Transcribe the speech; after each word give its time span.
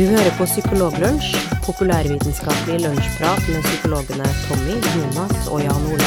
Du 0.00 0.06
hører 0.08 0.32
på 0.38 0.46
Psykologlunsj, 0.48 1.34
populærvitenskapelig 1.66 2.78
lunsjprat 2.80 3.42
med 3.52 3.66
psykologene 3.66 4.28
Tommy, 4.46 4.76
Jonas 4.94 5.48
og 5.52 5.60
Jan 5.60 5.82
Ole. 5.90 6.06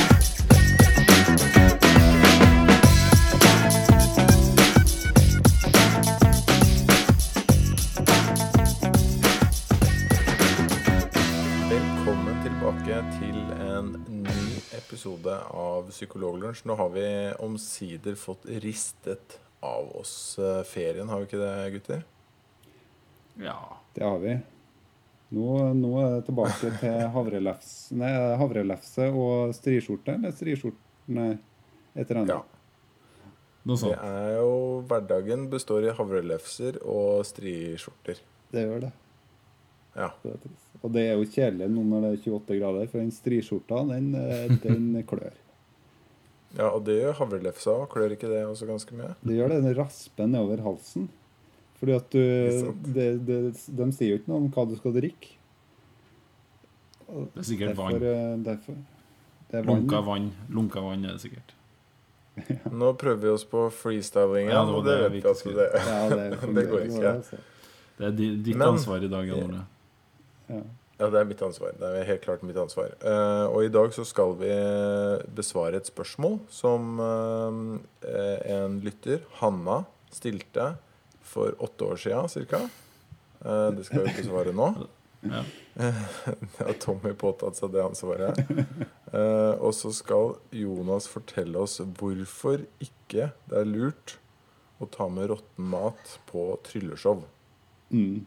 Velkommen 11.70 12.42
tilbake 12.48 12.98
til 13.20 13.38
en 13.68 13.94
ny 14.10 14.48
episode 14.80 15.38
av 15.54 15.94
Psykologlunsj. 15.94 16.66
Nå 16.66 16.80
har 16.82 16.92
vi 16.98 17.06
omsider 17.46 18.18
fått 18.18 18.50
ristet 18.66 19.38
av 19.62 19.94
oss 20.02 20.18
eh, 20.42 20.66
ferien, 20.66 21.14
har 21.14 21.22
vi 21.22 21.30
ikke 21.30 21.46
det, 21.46 21.56
gutter? 21.78 22.06
Ja. 23.38 23.83
Det 23.94 24.04
har 24.04 24.18
vi. 24.24 24.38
Nå, 25.34 25.50
nå 25.74 25.92
er 26.02 26.10
det 26.18 26.26
tilbake 26.28 26.72
til 26.78 26.98
havrelefs, 27.16 27.70
nei, 27.98 28.12
havrelefse 28.38 29.08
og 29.10 29.54
striskjorte. 29.58 30.18
Eller 30.20 30.36
striskjorte 30.36 30.82
Nei, 31.14 31.34
et 31.98 32.08
eller 32.08 32.22
annet. 32.22 32.30
Ja. 32.32 32.44
Noe 33.68 33.80
Det 33.80 33.96
er 33.96 34.30
jo 34.38 34.52
Hverdagen 34.88 35.48
består 35.52 35.88
i 35.88 35.96
havrelefser 35.96 36.78
og 36.84 37.26
striskjorter. 37.28 38.22
Det 38.54 38.64
gjør 38.64 38.86
det. 38.86 38.92
Ja. 39.98 40.10
Det. 40.24 40.52
Og 40.82 40.92
det 40.96 41.06
er 41.08 41.18
jo 41.18 41.28
kjedelig 41.28 41.70
nå 41.72 41.84
når 41.88 42.06
det 42.06 42.12
er 42.12 42.22
28 42.34 42.60
grader, 42.60 42.88
for 42.92 43.00
den 43.02 43.12
striskjorta, 43.16 43.82
den, 43.94 44.14
eh, 44.20 44.54
den 44.66 44.88
klør. 45.10 45.36
ja, 46.58 46.70
og 46.70 46.84
det 46.88 47.00
gjør 47.00 47.20
havrelefsa 47.22 47.76
òg. 47.82 47.90
Klør 47.94 48.16
ikke 48.16 48.32
det 48.32 48.44
også 48.48 48.70
ganske 48.70 48.98
mye? 49.00 49.14
Det 49.24 49.38
gjør 49.38 49.54
det. 49.54 49.62
Den 49.66 49.78
rasper 49.80 50.30
nedover 50.30 50.64
halsen. 50.68 51.10
Fordi 51.84 51.96
at 51.98 52.06
du 52.16 52.20
Ikke 52.24 52.94
det, 52.96 53.08
det, 53.28 53.38
De 53.76 53.86
sier 53.92 54.14
jo 54.14 54.20
ikke 54.22 54.32
noe 54.32 54.38
om 54.40 54.52
hva 54.56 54.64
du 54.70 54.76
skal 54.80 54.94
drikke. 54.96 55.34
Det 57.14 57.42
er 57.42 57.48
sikkert 57.50 57.74
Derfor, 57.74 57.98
vann. 58.00 58.04
eh, 58.08 58.38
derfor 58.46 58.78
Det 59.52 59.58
er 59.60 59.66
vann. 59.68 59.82
Lunka 59.84 60.00
vann. 60.08 60.30
Lunka 60.50 60.82
vann 60.86 61.04
er 61.06 61.18
det 61.18 61.22
sikkert. 61.26 61.52
Nå 62.80 62.94
prøver 62.98 63.20
vi 63.22 63.30
oss 63.34 63.44
på 63.46 63.66
freestyling 63.70 64.48
Ja, 64.50 64.64
og 64.66 64.86
det 64.88 64.96
vet 65.04 65.12
vi 65.18 65.20
at 65.30 65.44
det 65.44 65.68
Ja, 65.76 65.98
det, 66.10 66.30
Det 66.56 66.64
går 66.72 66.86
ikke. 66.88 67.12
altså. 67.12 67.42
Det 68.00 68.08
er 68.08 68.16
ditt 68.18 68.56
Men- 68.58 68.68
ansvar 68.72 69.04
i 69.06 69.10
dag, 69.12 69.28
Jan. 69.28 69.60
Ja. 70.50 70.62
Ja, 71.00 71.10
det 71.10 71.20
er 71.20 71.26
mitt 71.26 71.42
ansvar. 71.42 71.74
Det 71.78 71.90
er 72.00 72.04
helt 72.06 72.22
klart 72.24 72.44
mitt 72.46 72.58
ansvar. 72.58 72.94
Uh, 73.04 73.50
og 73.52 73.64
i 73.66 73.70
dag 73.74 73.92
så 73.94 74.06
skal 74.06 74.36
vi 74.40 74.50
besvare 75.36 75.76
et 75.82 75.90
spørsmål 75.90 76.40
som 76.54 77.00
uh, 77.02 77.80
en 78.48 78.80
lytter, 78.86 79.20
Hanna, 79.42 79.82
stilte 80.14 80.72
for 81.24 81.56
åtte 81.64 81.88
år 81.88 82.02
sia 82.04 82.24
ca. 82.28 82.62
Eh, 83.46 83.70
det 83.78 83.88
skal 83.88 84.08
vi 84.08 84.24
svare 84.24 84.54
nå. 84.56 84.74
Ja. 85.24 85.44
Har 86.58 86.74
Tommy 86.80 87.14
påtatt 87.18 87.58
seg 87.58 87.72
det 87.74 87.84
ansvaret. 87.84 88.40
Eh, 89.14 89.54
og 89.62 89.74
så 89.78 89.94
skal 89.96 90.36
Jonas 90.56 91.08
fortelle 91.12 91.64
oss 91.64 91.80
hvorfor 92.00 92.66
ikke 92.84 93.30
det 93.50 93.60
er 93.60 93.70
lurt 93.70 94.18
å 94.82 94.88
ta 94.90 95.08
med 95.12 95.30
råtten 95.32 95.68
mat 95.70 96.18
på 96.30 96.48
trylleshow. 96.68 97.24
Mm. 97.94 98.26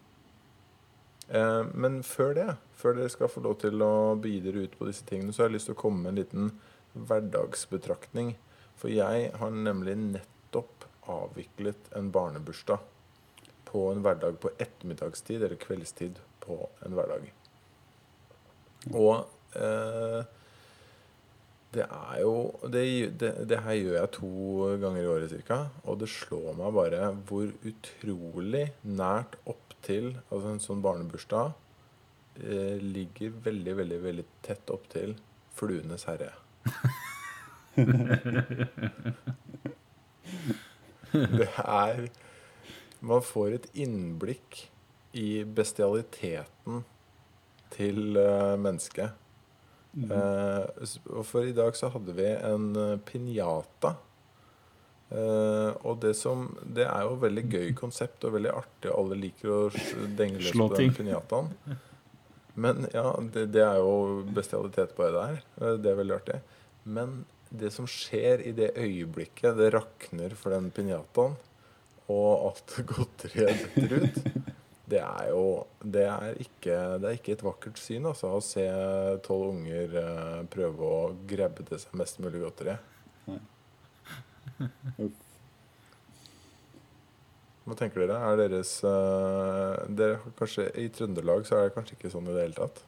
Eh, 1.29 1.63
men 1.75 2.01
før 2.07 2.35
det, 2.39 2.49
før 2.79 2.99
dere 3.01 3.13
skal 3.13 3.33
få 3.33 3.43
lov 3.45 3.59
til 3.65 3.83
å 3.83 4.17
begi 4.21 4.41
dere 4.45 4.67
ut 4.67 4.79
på 4.79 4.89
disse 4.89 5.07
tingene, 5.09 5.35
så 5.35 5.45
har 5.45 5.51
jeg 5.51 5.59
lyst 5.59 5.71
til 5.73 5.77
å 5.77 5.83
komme 5.85 6.05
med 6.05 6.15
en 6.15 6.21
liten 6.23 6.53
hverdagsbetraktning. 6.97 8.37
For 8.77 8.93
jeg 8.93 9.33
har 9.41 9.53
nemlig 9.53 9.97
nettopp 10.01 10.87
avviklet 11.11 11.91
en 11.97 12.13
barnebursdag 12.15 12.85
på 13.77 13.91
en 13.93 14.01
hverdag 14.05 14.39
på 14.41 14.51
ettermiddagstid 14.57 15.43
eller 15.43 15.59
kveldstid 15.61 16.15
på 16.41 16.69
en 16.87 16.95
hverdag. 16.97 17.27
Og 18.95 19.27
eh, 19.59 20.23
det 21.77 21.85
er 21.85 22.21
jo 22.23 22.55
det, 22.73 22.85
det, 23.21 23.31
det 23.51 23.59
her 23.67 23.75
gjør 23.77 23.99
jeg 23.99 24.15
to 24.17 24.31
ganger 24.81 25.03
i 25.03 25.11
året 25.13 25.35
ca. 25.49 25.59
Og 25.85 25.95
det 26.01 26.09
slår 26.09 26.57
meg 26.57 26.73
bare 26.77 27.01
hvor 27.29 27.47
utrolig 27.69 28.67
nært 28.87 29.37
opptil 29.45 30.17
altså 30.31 30.49
en 30.55 30.63
sånn 30.63 30.83
barnebursdag 30.85 31.53
eh, 32.41 32.77
ligger 32.81 33.31
veldig, 33.45 33.75
veldig, 33.83 34.01
veldig 34.09 34.27
tett 34.47 34.67
opptil 34.73 35.11
Fluenes 35.57 36.05
herre. 36.09 36.33
det 41.37 41.51
er 41.63 42.09
Man 43.01 43.23
får 43.25 43.59
et 43.59 43.69
innblikk 43.75 44.67
i 45.17 45.45
bestialiteten 45.45 46.85
til 47.75 48.17
uh, 48.17 48.57
mennesket. 48.61 49.15
Mm. 49.97 50.11
Uh, 50.13 51.23
for 51.25 51.47
i 51.49 51.55
dag 51.57 51.77
så 51.77 51.91
hadde 51.93 52.15
vi 52.17 52.29
en 52.35 52.69
uh, 52.77 52.99
pinjata. 53.09 53.97
Uh, 55.07 55.71
og 55.87 56.01
det 56.03 56.17
som 56.19 56.49
Det 56.59 56.83
er 56.83 57.05
jo 57.07 57.13
et 57.15 57.23
veldig 57.23 57.45
gøy 57.47 57.69
konsept 57.79 58.25
og 58.27 58.35
veldig 58.35 58.51
artig, 58.51 58.91
og 58.91 59.05
alle 59.05 59.21
liker 59.21 59.53
å 59.55 59.61
denge 60.19 60.41
løs 60.43 60.57
på 60.57 60.71
den 60.75 60.97
pinjataen. 60.97 61.53
Men 62.57 62.87
ja, 62.95 63.11
det, 63.33 63.51
det 63.53 63.63
er 63.63 63.79
jo 63.85 64.25
bestialitet 64.35 64.97
bare 64.97 65.13
der. 65.13 65.41
Eh, 65.61 65.75
Det 65.77 65.91
er 65.91 65.99
veldig 65.99 66.15
artig. 66.17 66.39
Men 66.89 67.19
det 67.51 67.71
som 67.75 67.87
skjer 67.87 68.43
i 68.49 68.53
det 68.57 68.73
øyeblikket 68.81 69.59
det 69.59 69.75
rakner 69.75 70.33
for 70.41 70.57
den 70.57 70.71
pinjataen, 70.75 71.37
og 72.13 72.51
alt 72.51 72.79
godteriet 72.93 73.67
detter 73.75 74.07
ut 74.07 74.55
det 74.87 75.03
er 75.03 75.31
jo 75.33 75.67
det 75.83 76.05
er, 76.07 76.37
ikke, 76.43 76.75
det 77.03 77.09
er 77.09 77.19
ikke 77.19 77.35
et 77.35 77.45
vakkert 77.45 77.79
syn 77.83 78.07
altså, 78.07 78.37
å 78.37 78.43
se 78.45 78.65
tolv 79.27 79.57
unger 79.57 79.97
eh, 79.99 80.43
prøve 80.53 80.91
å 80.91 80.99
grabbe 81.27 81.67
til 81.67 81.81
seg 81.83 81.97
mest 81.99 82.21
mulig 82.23 82.43
godteri. 82.45 82.77
Hva 87.67 87.75
tenker 87.75 88.05
dere? 88.05 88.21
Er 88.31 88.39
deres 88.45 88.77
eh, 88.87 89.73
dere 89.99 90.35
kanskje, 90.39 90.69
I 90.79 90.87
Trøndelag 90.95 91.49
så 91.49 91.59
er 91.59 91.67
det 91.67 91.75
kanskje 91.75 91.99
ikke 91.99 92.13
sånn 92.13 92.31
i 92.31 92.37
det 92.37 92.47
hele 92.47 92.61
tatt? 92.61 92.85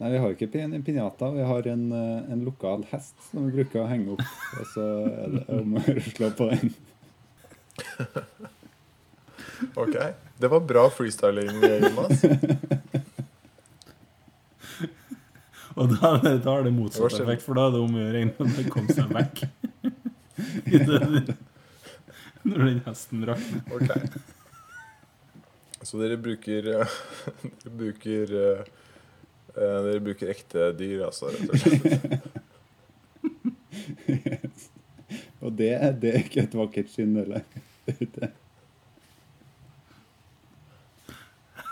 Nei, 0.00 0.10
vi 0.10 0.22
har 0.22 0.32
ikke 0.32 0.48
en 0.64 0.82
pinjata. 0.82 1.28
Vi 1.36 1.44
har 1.44 1.68
en, 1.70 1.84
eh, 1.92 2.32
en 2.32 2.40
lokal 2.48 2.88
hest 2.88 3.14
som 3.28 3.44
vi 3.44 3.60
bruker 3.60 3.84
å 3.84 3.90
henge 3.92 4.16
opp. 4.16 4.24
Og 4.58 4.72
så 4.72 4.88
er 5.12 5.36
det 5.36 5.44
om 5.60 5.76
å 5.76 5.84
slå 6.14 6.32
på 6.40 6.48
den. 6.54 6.72
Ok, 9.80 9.94
Det 10.38 10.48
var 10.50 10.60
bra 10.66 10.88
freestyling, 10.90 11.50
Jonas. 11.62 12.24
Og 15.74 15.88
da, 15.90 16.10
er 16.14 16.20
det- 16.22 16.42
da 16.44 16.50
har 16.54 16.62
det 16.62 16.70
Hva 16.70 16.76
motsatt 16.76 17.10
skjer? 17.12 17.24
effekt, 17.24 17.42
for 17.42 17.54
da 17.58 17.62
er 17.66 17.72
det 17.74 17.80
om 17.82 17.94
å 17.96 17.98
gjøre 18.02 18.18
egentlig 18.20 18.66
å 18.66 18.70
komme 18.70 18.94
seg 18.94 19.06
vekk. 19.14 19.36
I 20.74 20.78
det- 20.78 21.36
Når 22.44 22.58
den 22.68 22.80
hesten 22.86 23.24
rakner. 23.26 23.60
Ok. 23.74 23.88
Så 25.84 25.98
dere 26.00 26.16
bruker 26.20 26.62
eh, 26.74 26.94
Dere 27.42 27.72
bruker 27.80 28.24
eh, 28.40 28.60
eh, 29.56 29.78
Dere 29.88 30.00
bruker 30.04 30.30
ekte 30.32 30.70
dyr, 30.78 31.02
altså, 31.08 31.24
rett 31.34 31.50
og 31.50 31.56
slett. 31.60 31.84
Og 35.44 35.50
det, 35.58 35.72
det 36.00 36.08
er 36.14 36.22
ikke 36.22 36.42
et 36.46 36.54
vakkert 36.56 36.88
syn 36.94 37.16
heller. 37.20 37.42
Det. 37.84 38.30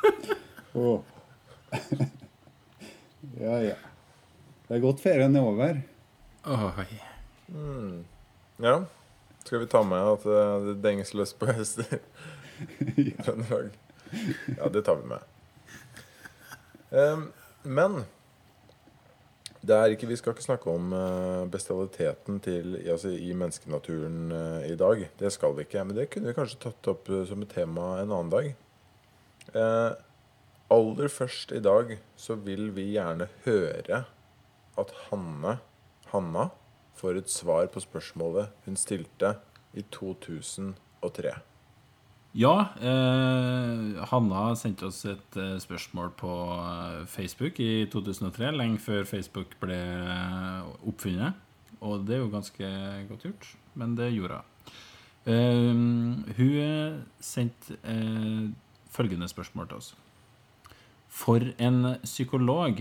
Åh. 0.73 1.01
Ja, 3.41 3.63
ja. 3.63 3.75
Det 4.69 4.77
er 4.77 4.83
godt 4.83 5.01
ferien 5.03 5.37
er 5.37 5.47
over. 5.47 5.81
Oi. 6.45 6.87
Mm. 7.47 8.05
Ja. 8.63 8.85
Skal 9.45 9.63
vi 9.65 9.67
ta 9.67 9.83
med 9.83 9.99
at 10.15 10.27
eh, 10.27 10.67
det 10.67 10.77
denges 10.85 11.15
løs 11.15 11.35
på 11.35 11.51
hester? 11.53 11.99
i 12.97 13.11
Trøndelag? 13.19 13.71
Ja, 14.59 14.69
det 14.69 14.85
tar 14.87 15.01
vi 15.01 15.09
med. 15.09 15.19
Um, 16.91 17.33
men 17.63 18.05
ikke, 19.63 20.09
vi 20.11 20.17
skal 20.17 20.35
ikke 20.35 20.43
snakke 20.43 20.71
om 20.71 20.93
eh, 20.93 21.47
bestialiteten 21.51 22.41
til, 22.43 22.77
altså, 22.83 23.13
i 23.15 23.33
menneskenaturen 23.33 24.33
eh, 24.33 24.73
i 24.73 24.77
dag. 24.77 25.09
Det 25.19 25.33
skal 25.33 25.55
vi 25.57 25.63
ikke. 25.63 25.85
Men 25.85 25.97
det 25.97 26.11
kunne 26.11 26.29
vi 26.29 26.35
kanskje 26.35 26.59
tatt 26.59 26.89
opp 26.91 27.09
eh, 27.09 27.25
som 27.29 27.43
et 27.43 27.53
tema 27.53 28.01
en 28.01 28.11
annen 28.11 28.33
dag. 28.33 28.49
Eh, 29.55 29.93
aller 30.73 31.09
først 31.09 31.53
i 31.53 31.61
dag 31.63 31.99
så 32.17 32.35
vil 32.35 32.73
vi 32.75 32.93
gjerne 32.97 33.29
høre 33.45 34.05
at 34.79 34.93
Hanne, 35.11 35.59
Hanna 36.11 36.49
får 36.99 37.21
et 37.21 37.31
svar 37.31 37.67
på 37.71 37.81
spørsmålet 37.81 38.51
hun 38.67 38.77
stilte 38.77 39.37
i 39.75 39.85
2003. 39.95 41.39
Ja, 42.33 42.73
eh, 42.81 44.05
Hanna 44.09 44.55
sendte 44.57 44.87
oss 44.89 45.03
et 45.05 45.37
eh, 45.37 45.59
spørsmål 45.61 46.15
på 46.17 46.31
eh, 46.57 47.03
Facebook 47.05 47.59
i 47.61 47.85
2003, 47.93 48.55
lenge 48.57 48.81
før 48.81 49.05
Facebook 49.05 49.53
ble 49.61 49.77
eh, 49.77 50.71
oppfunnet. 50.89 51.37
Og 51.85 52.07
det 52.09 52.17
er 52.17 52.23
jo 52.23 52.31
ganske 52.33 52.71
godt 53.11 53.27
gjort, 53.27 53.51
men 53.77 53.93
det 53.99 54.15
gjorde 54.15 54.41
hun. 54.41 54.49
Eh, 55.29 56.33
hun 56.39 57.05
sendte 57.21 57.77
følgende 58.93 59.29
spørsmål 59.29 59.69
til 59.69 59.83
oss. 59.83 59.93
For 61.13 61.53
en 61.61 61.99
psykolog 62.07 62.81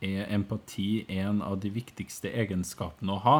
er 0.00 0.32
empati 0.32 1.04
en 1.12 1.42
av 1.44 1.60
de 1.60 1.74
viktigste 1.76 2.32
egenskapene 2.32 3.18
å 3.18 3.24
ha. 3.26 3.38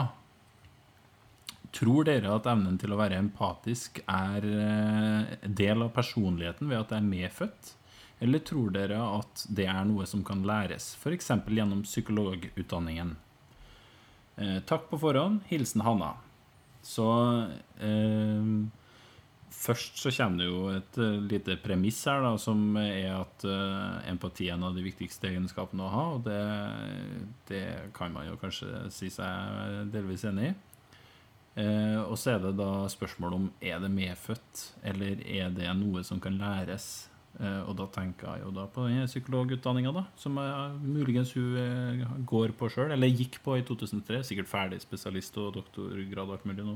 Tror 1.78 2.08
dere 2.08 2.32
at 2.34 2.46
evnen 2.50 2.78
til 2.80 2.90
å 2.90 2.98
være 2.98 3.20
empatisk 3.22 4.00
er 4.10 4.46
eh, 4.50 5.34
del 5.46 5.84
av 5.84 5.92
personligheten 5.94 6.66
ved 6.70 6.80
at 6.80 6.90
det 6.90 6.98
er 6.98 7.06
medfødt? 7.06 7.74
Eller 8.24 8.42
tror 8.42 8.72
dere 8.74 8.98
at 8.98 9.44
det 9.54 9.68
er 9.70 9.84
noe 9.86 10.06
som 10.10 10.24
kan 10.26 10.42
læres, 10.46 10.96
f.eks. 10.98 11.30
gjennom 11.46 11.84
psykologutdanningen? 11.86 13.14
Eh, 14.42 14.58
takk 14.66 14.88
på 14.90 14.98
forhånd. 15.04 15.44
Hilsen 15.52 15.86
Hanna. 15.86 16.16
Så 16.82 17.06
eh, 17.78 18.50
Først 19.58 19.96
så 19.98 20.10
kommer 20.12 20.38
det 20.38 20.46
jo 20.46 20.58
et 20.70 20.98
uh, 21.00 21.16
lite 21.24 21.56
premiss 21.58 22.02
her, 22.06 22.20
da, 22.22 22.34
som 22.38 22.76
er 22.78 23.08
at 23.16 23.46
uh, 23.48 23.96
empati 24.06 24.46
er 24.46 24.54
en 24.54 24.66
av 24.68 24.76
de 24.76 24.84
viktigste 24.84 25.30
egenskapene 25.32 25.86
å 25.86 25.90
ha. 25.90 26.04
Og 26.14 26.26
det, 26.26 26.42
det 27.48 27.62
kan 27.96 28.12
man 28.14 28.28
jo 28.28 28.36
kanskje 28.38 28.84
si 28.94 29.10
seg 29.10 29.88
delvis 29.94 30.26
enig 30.28 30.50
i. 30.50 30.52
Uh, 31.58 32.04
og 32.06 32.14
så 32.20 32.36
er 32.36 32.42
det 32.44 32.52
da 32.58 32.86
spørsmål 32.92 33.34
om 33.34 33.46
er 33.58 33.80
det 33.82 33.90
medfødt, 33.90 34.64
eller 34.86 35.22
er 35.26 35.48
det 35.54 35.70
noe 35.74 36.04
som 36.06 36.20
kan 36.22 36.38
læres. 36.38 37.08
og 37.38 37.74
da 37.78 37.84
tenker 37.94 38.26
jeg 38.26 38.42
jo 38.42 38.50
da 38.50 38.64
på 38.66 38.88
den 38.88 39.06
psykologutdanninga, 39.06 39.92
da, 39.94 40.02
som 40.18 40.38
jeg, 40.42 40.70
muligens 40.82 41.32
hun 41.36 42.24
går 42.26 42.54
på 42.58 42.66
sjøl, 42.72 42.90
eller 42.90 43.12
gikk 43.14 43.38
på 43.44 43.54
i 43.54 43.62
2003. 43.62 44.24
Sikkert 44.26 44.50
ferdig 44.50 44.80
spesialist 44.82 45.36
og 45.38 45.52
doktorgrad 45.54 46.24
og 46.24 46.34
alt 46.34 46.48
mulig 46.48 46.66
nå. 46.66 46.74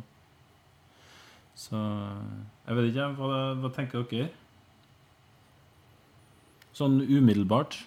Så 1.58 1.76
jeg 2.66 2.76
vet 2.78 2.90
ikke. 2.92 3.08
Hva, 3.18 3.40
hva 3.60 3.72
tenker 3.74 4.06
dere? 4.10 4.30
Sånn 6.76 7.02
umiddelbart? 7.04 7.82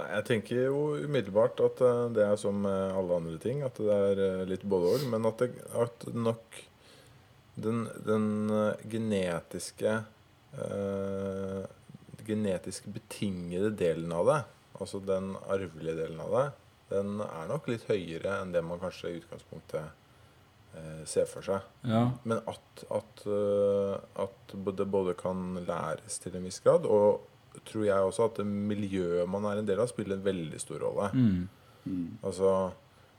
Nei, 0.00 0.08
Jeg 0.16 0.26
tenker 0.28 0.62
jo 0.70 0.80
umiddelbart 1.04 1.60
at 1.64 1.82
eh, 1.84 2.04
det 2.16 2.24
er 2.24 2.38
som 2.40 2.64
eh, 2.68 2.96
alle 2.96 3.20
andre 3.20 3.36
ting, 3.42 3.62
at 3.66 3.76
det 3.80 3.98
er 4.10 4.22
eh, 4.26 4.46
litt 4.48 4.64
både 4.64 4.94
og. 4.94 5.06
Men 5.12 5.28
at, 5.28 5.42
det, 5.42 5.66
at 5.76 6.08
nok 6.16 6.60
den, 7.60 7.84
den 8.06 8.26
genetiske 8.88 9.98
øh, 10.56 11.62
genetisk 12.24 12.86
betingede 12.94 13.72
delen 13.76 14.12
av 14.14 14.28
det, 14.30 14.40
altså 14.80 15.00
den 15.04 15.34
arvelige 15.50 15.98
delen 15.98 16.20
av 16.24 16.36
det, 16.36 16.44
den 16.90 17.20
er 17.22 17.48
nok 17.50 17.68
litt 17.70 17.86
høyere 17.90 18.40
enn 18.40 18.54
det 18.54 18.62
man 18.66 18.80
kanskje 18.82 19.10
i 19.10 19.18
utgangspunktet 19.20 19.82
eh, 20.74 21.02
ser 21.06 21.28
for 21.30 21.46
seg. 21.46 21.66
Ja. 21.86 22.06
Men 22.24 22.40
at, 22.50 22.84
at, 22.90 23.24
eh, 23.26 24.22
at 24.24 24.56
det 24.78 24.88
både 24.90 25.14
kan 25.18 25.60
læres 25.66 26.18
til 26.22 26.38
en 26.38 26.48
viss 26.48 26.62
grad, 26.64 26.88
og 26.88 27.29
tror 27.64 27.84
jeg 27.84 28.06
også 28.06 28.28
at 28.28 28.38
det 28.40 28.46
miljøet 28.46 29.28
man 29.28 29.44
er 29.48 29.60
en 29.60 29.68
del 29.68 29.80
av, 29.82 29.90
spiller 29.90 30.16
en 30.16 30.24
veldig 30.24 30.60
stor 30.60 30.82
rolle. 30.84 31.10
Mm. 31.84 32.18
Altså 32.22 32.70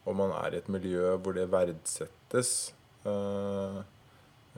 om 0.06 0.18
man 0.18 0.34
er 0.34 0.54
i 0.54 0.62
et 0.62 0.70
miljø 0.70 1.16
hvor 1.18 1.36
det 1.38 1.52
verdsettes, 1.52 2.76
øh, 3.06 3.78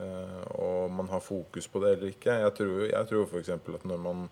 øh, 0.00 0.40
og 0.46 0.90
man 0.90 1.08
har 1.08 1.20
fokus 1.20 1.68
på 1.68 1.84
det 1.84 1.92
eller 1.92 2.06
ikke. 2.06 2.32
Jeg 2.32 2.54
tror, 2.54 2.80
jeg 2.84 3.08
tror 3.08 3.26
f.eks. 3.26 3.48
at 3.48 3.84
når 3.84 3.96
man 3.96 4.28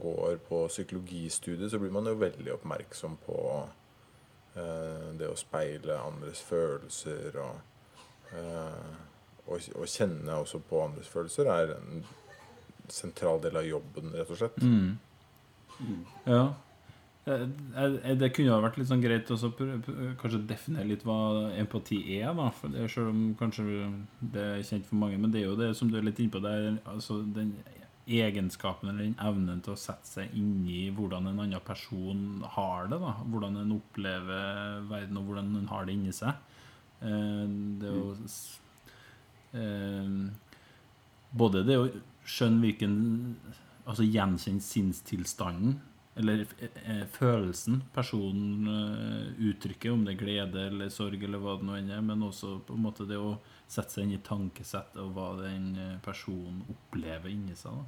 går 0.00 0.36
på 0.48 0.66
psykologistudiet, 0.68 1.70
så 1.70 1.78
blir 1.78 1.90
man 1.90 2.06
jo 2.06 2.12
veldig 2.12 2.52
oppmerksom 2.52 3.16
på 3.26 3.68
øh, 4.56 5.18
det 5.18 5.30
å 5.30 5.36
speile 5.36 6.00
andres 6.00 6.42
følelser 6.44 7.40
og 7.40 7.64
å 9.48 9.86
kjenne 9.88 10.34
også 10.36 10.58
på 10.68 10.82
andres 10.84 11.08
følelser 11.08 11.48
er 11.48 11.70
en 11.78 12.02
sentral 12.92 13.40
del 13.40 13.56
av 13.56 13.64
jobben, 13.66 14.12
rett 14.14 14.30
og 14.30 14.36
slett. 14.40 14.56
Mm. 14.62 14.98
Ja. 16.26 16.54
Eh, 17.28 18.14
Det 18.16 18.32
kunne 18.34 18.50
ha 18.54 18.60
vært 18.64 18.78
litt 18.80 18.88
sånn 18.88 19.02
greit 19.04 19.28
å 19.30 19.36
kanskje 20.18 20.46
definere 20.48 20.88
litt 20.88 21.02
hva 21.04 21.50
empati 21.60 21.98
er, 22.20 22.32
da. 22.34 22.48
For 22.50 22.68
det, 22.72 22.88
selv 22.90 23.10
om 23.12 23.34
kanskje 23.38 23.66
det 24.32 24.46
er 24.58 24.62
kjent 24.64 24.86
for 24.86 24.96
mange. 24.96 25.18
Men 25.20 25.30
det 25.34 25.42
er 25.42 25.50
jo 25.50 25.56
det 25.56 25.74
som 25.76 25.90
du 25.90 25.98
er 25.98 26.02
litt 26.08 26.18
inne 26.18 26.30
på, 26.32 26.40
det 26.42 26.50
er 26.56 26.78
altså 26.88 27.20
den 27.34 27.52
egenskapen 28.08 28.88
eller 28.88 29.04
den 29.04 29.18
evnen 29.20 29.60
til 29.62 29.74
å 29.74 29.76
sette 29.78 30.08
seg 30.08 30.30
inn 30.34 30.62
i 30.66 30.86
hvordan 30.96 31.26
en 31.28 31.40
annen 31.44 31.60
person 31.60 32.42
har 32.56 32.86
det. 32.88 32.98
da 33.02 33.12
Hvordan 33.28 33.58
en 33.60 33.74
opplever 33.76 34.80
verden, 34.88 35.18
og 35.20 35.26
hvordan 35.28 35.56
en 35.60 35.68
har 35.68 35.84
det 35.84 35.92
inni 35.98 36.12
seg. 36.16 36.32
Eh, 37.02 37.46
Det 37.78 37.92
å 37.92 38.16
s- 38.24 38.58
eh, 39.52 40.30
Både 41.36 41.62
det 41.66 41.76
å 41.76 41.90
skjønne 42.28 42.62
hvilken 42.64 42.98
Altså 43.88 44.04
gjenkjenne 44.04 44.60
sinnstilstanden, 44.60 45.78
eller 46.18 46.42
eh, 46.60 47.04
følelsen 47.14 47.78
personen 47.94 48.66
eh, 48.68 49.44
uttrykker, 49.48 49.94
om 49.94 50.02
det 50.04 50.16
er 50.16 50.18
glede 50.20 50.64
eller 50.68 50.90
sorg 50.92 51.22
eller 51.24 51.40
hva 51.40 51.54
det 51.56 51.68
nå 51.68 51.76
enn 51.78 51.92
er, 51.94 52.02
men 52.04 52.26
også 52.26 52.58
på 52.66 52.74
en 52.76 52.82
måte 52.84 53.06
det 53.08 53.16
å 53.16 53.36
sette 53.70 53.94
seg 53.94 54.04
inn 54.04 54.16
i 54.18 54.20
tankesettet 54.26 54.98
og 55.00 55.14
hva 55.16 55.30
den 55.38 55.70
eh, 55.78 55.94
personen 56.04 56.64
opplever 56.74 57.32
inni 57.32 57.56
seg. 57.56 57.78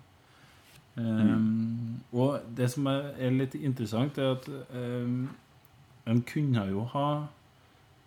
Um, 0.96 2.00
og 2.12 2.48
det 2.56 2.66
som 2.72 2.88
er 2.90 3.34
litt 3.34 3.54
interessant, 3.58 4.18
er 4.18 4.32
at 4.38 4.48
um, 4.74 5.28
en 6.10 6.22
kunne 6.26 6.64
jo 6.70 6.86
ha 6.94 7.06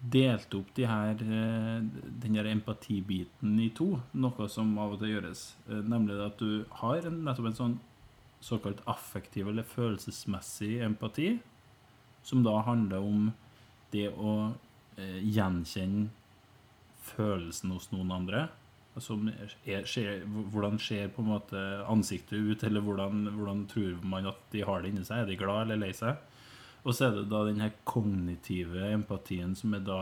delt 0.04 0.54
opp 0.58 0.74
de 0.76 0.86
her, 0.88 1.16
eh, 1.16 1.80
den 2.24 2.36
her 2.36 2.50
empatibiten 2.52 3.60
i 3.60 3.70
to, 3.70 4.02
noe 4.14 4.48
som 4.50 4.78
av 4.78 4.96
og 4.96 5.00
til 5.00 5.14
gjøres. 5.16 5.56
Eh, 5.70 5.82
Nemlig 5.82 6.20
at 6.26 6.38
du 6.38 6.66
har 6.82 7.02
nettopp 7.08 7.48
en 7.48 7.60
sånn 7.60 7.80
såkalt 8.44 8.82
affektiv 8.86 9.48
eller 9.48 9.64
følelsesmessig 9.64 10.82
empati, 10.84 11.40
som 12.24 12.44
da 12.44 12.58
handler 12.62 13.00
om 13.00 13.32
det 13.92 14.10
å 14.12 14.54
eh, 14.98 15.22
gjenkjenne 15.24 16.10
følelsen 17.16 17.72
hos 17.72 17.90
noen 17.94 18.12
andre. 18.12 18.50
Som 19.02 19.26
er, 19.32 19.88
skjer, 19.90 20.22
hvordan 20.54 20.78
ser 20.78 21.08
på 21.10 21.24
en 21.24 21.32
måte 21.32 21.62
ansiktet 21.90 22.38
ut, 22.38 22.64
eller 22.64 22.84
hvordan, 22.86 23.24
hvordan 23.34 23.64
tror 23.72 24.04
man 24.06 24.28
at 24.30 24.44
de 24.52 24.62
har 24.62 24.84
det 24.84 24.92
inni 24.92 25.06
seg? 25.08 25.24
Er 25.24 25.32
de 25.32 25.40
glad 25.40 25.66
eller 25.66 25.82
lei 25.88 25.94
seg? 25.98 26.20
Og 26.84 26.96
så 26.96 27.08
er 27.08 27.18
det 27.18 27.30
da 27.32 27.44
den 27.48 27.62
her 27.64 27.72
kognitive 27.88 28.90
empatien, 28.92 29.56
som 29.56 29.76
er 29.78 29.84
da 29.88 30.00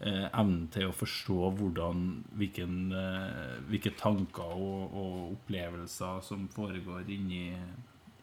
eh, 0.00 0.26
evnen 0.28 0.66
til 0.72 0.90
å 0.90 0.96
forstå 0.96 1.38
hvordan, 1.56 2.04
hvilken, 2.36 2.76
eh, 2.92 3.54
hvilke 3.70 3.94
tanker 3.96 4.52
og, 4.52 4.92
og 4.92 5.16
opplevelser 5.36 6.20
som 6.26 6.44
foregår 6.52 7.08
inni, 7.08 7.46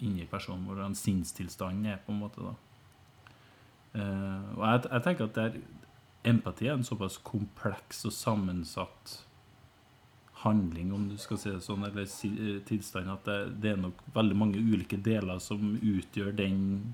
inni 0.06 0.27
personen. 0.30 0.68
Hvordan 0.70 0.98
sinnstilstanden 0.98 1.89
er, 1.94 2.01
på 2.06 2.13
en 2.13 2.22
måte. 2.22 2.46
da. 2.46 2.56
Eh, 3.98 4.58
og 4.58 4.63
jeg, 4.68 4.86
jeg 4.92 5.06
tenker 5.08 5.30
at 5.30 5.39
det 5.39 5.48
er, 5.48 5.62
empati 6.27 6.68
er 6.68 6.77
en 6.77 6.86
såpass 6.86 7.18
kompleks 7.25 8.06
og 8.06 8.13
sammensatt 8.13 9.22
handling, 10.38 10.94
om 10.94 11.10
du 11.10 11.17
skal 11.17 11.39
si 11.41 11.50
det 11.50 11.63
sånn, 11.65 11.86
eller 11.88 12.06
eh, 12.06 12.60
tilstand, 12.67 13.10
at 13.10 13.25
det, 13.25 13.38
det 13.63 13.72
er 13.74 13.82
nok 13.82 14.03
veldig 14.13 14.38
mange 14.38 14.62
ulike 14.62 15.00
deler 15.01 15.41
som 15.41 15.75
utgjør 15.82 16.32
den, 16.38 16.94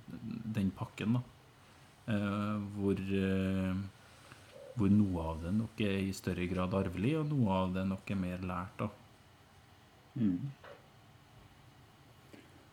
den 0.55 0.71
pakken. 0.77 1.19
da. 1.19 1.23
Eh, 2.13 2.63
hvor, 2.77 2.99
eh, 2.99 3.75
hvor 4.77 4.91
noe 4.91 5.29
av 5.33 5.43
det 5.43 5.53
nok 5.59 5.83
er 5.83 5.99
i 6.05 6.15
større 6.15 6.47
grad 6.51 6.75
arvelig, 6.77 7.17
og 7.19 7.31
noe 7.33 7.61
av 7.65 7.75
det 7.75 7.87
nok 7.89 8.15
er 8.15 8.21
mer 8.21 8.45
lært. 8.47 8.77
da. 8.79 8.89
Mm. 10.15 10.39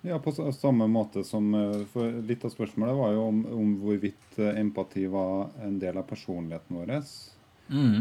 Ja, 0.06 0.16
på 0.22 0.32
samme 0.32 0.86
måte 0.88 1.26
som 1.28 1.50
for 1.92 2.22
Litt 2.24 2.44
av 2.44 2.52
spørsmålet 2.54 2.96
var 2.96 3.10
jo 3.12 3.24
om, 3.26 3.42
om 3.52 3.74
hvorvidt 3.82 4.38
empati 4.54 5.04
var 5.12 5.50
en 5.60 5.76
del 5.82 5.98
av 6.00 6.06
personligheten 6.08 6.78
vår. 6.78 6.94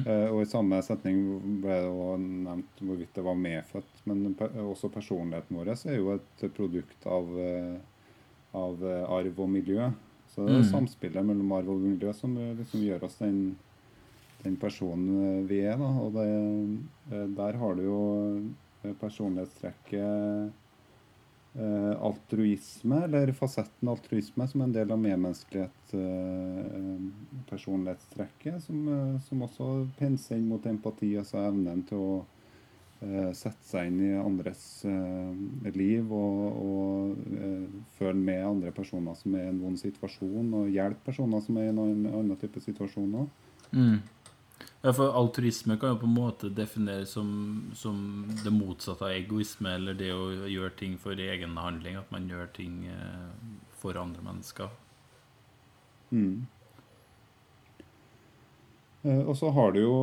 Eh, 0.07 0.27
og 0.33 0.41
i 0.41 0.49
samme 0.49 0.81
setning 0.81 1.19
ble 1.61 1.75
det 1.83 1.89
også 1.89 2.17
nevnt 2.19 2.81
hvorvidt 2.81 3.13
det 3.15 3.23
var 3.23 3.35
medfødt. 3.35 4.03
Men 4.09 4.33
pe 4.35 4.47
også 4.63 4.89
personligheten 4.91 5.55
vår 5.57 5.69
er 5.75 5.97
jo 5.97 6.13
et 6.15 6.45
produkt 6.55 7.05
av, 7.05 7.29
eh, 7.39 7.77
av 8.53 8.83
eh, 8.83 9.03
arv 9.09 9.39
og 9.39 9.49
miljø. 9.49 9.91
Så 10.29 10.45
det 10.45 10.55
er 10.55 10.63
Mm. 10.63 10.71
samspillet 10.71 11.25
mellom 11.25 11.51
arv 11.51 11.69
og 11.69 11.79
miljø 11.81 12.13
som 12.13 12.35
liksom 12.35 12.81
gjør 12.81 13.03
oss 13.03 13.17
den, 13.17 13.55
den 14.43 14.55
personen 14.57 15.45
vi 15.47 15.61
er. 15.61 15.77
Da. 15.77 15.89
Og 15.99 16.13
det, 16.13 17.35
der 17.35 17.57
har 17.57 17.75
du 17.75 17.81
jo 17.83 18.51
personlighetstrekket 18.99 20.51
altruisme, 21.57 23.03
eller 23.03 23.31
fasetten 23.33 23.89
altruisme, 23.89 24.47
som 24.47 24.61
en 24.61 24.73
del 24.73 24.91
av 24.91 24.99
medmenneskelighet, 25.01 25.93
eh, 25.93 26.99
personlighetstrekket, 27.49 28.61
som, 28.63 28.83
eh, 28.87 29.21
som 29.21 29.41
også 29.41 29.87
penser 29.97 30.37
inn 30.37 30.47
mot 30.47 30.65
empati, 30.65 31.15
altså 31.17 31.41
evnen 31.41 31.81
til 31.89 31.97
å 31.97 32.11
eh, 33.01 33.31
sette 33.33 33.65
seg 33.65 33.89
inn 33.89 33.99
i 34.11 34.13
andres 34.19 34.85
eh, 34.85 35.73
liv 35.73 36.13
og, 36.13 36.61
og 36.61 37.33
eh, 37.33 37.65
føle 37.97 38.19
med 38.19 38.45
andre 38.45 38.71
personer 38.71 39.17
som 39.17 39.35
er 39.35 39.47
i 39.47 39.49
en 39.49 39.61
vond 39.63 39.79
situasjon, 39.79 40.53
og 40.53 40.69
hjelpe 40.69 41.09
personer 41.09 41.41
som 41.41 41.57
er 41.57 41.71
i 41.71 41.73
en 41.73 41.81
annen, 41.81 42.37
type 42.37 42.61
situasjon 42.61 43.23
òg. 43.23 43.35
Ja, 44.81 44.93
for 44.95 45.11
altruisme 45.11 45.75
kan 45.77 45.91
jo 45.91 45.97
på 45.99 46.07
en 46.07 46.15
måte 46.15 46.49
defineres 46.55 47.11
som, 47.11 47.31
som 47.75 47.97
det 48.45 48.51
motsatte 48.55 49.09
av 49.09 49.11
egoisme, 49.11 49.73
eller 49.75 49.97
det 49.99 50.13
å 50.15 50.29
gjøre 50.47 50.71
ting 50.79 50.93
for 51.01 51.19
egen 51.19 51.57
handling. 51.59 51.97
At 51.99 52.11
man 52.15 52.29
gjør 52.31 52.47
ting 52.55 52.85
eh, 52.87 53.25
for 53.81 53.99
andre 53.99 54.23
mennesker. 54.23 54.71
Mm. 56.15 56.47
Eh, 59.03 59.19
og 59.19 59.35
så 59.35 59.51
har 59.57 59.75
du 59.75 59.81
jo 59.81 59.97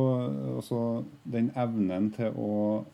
også 0.59 0.81
den 1.25 1.49
evnen 1.57 2.11
til 2.13 2.37
å 2.37 2.51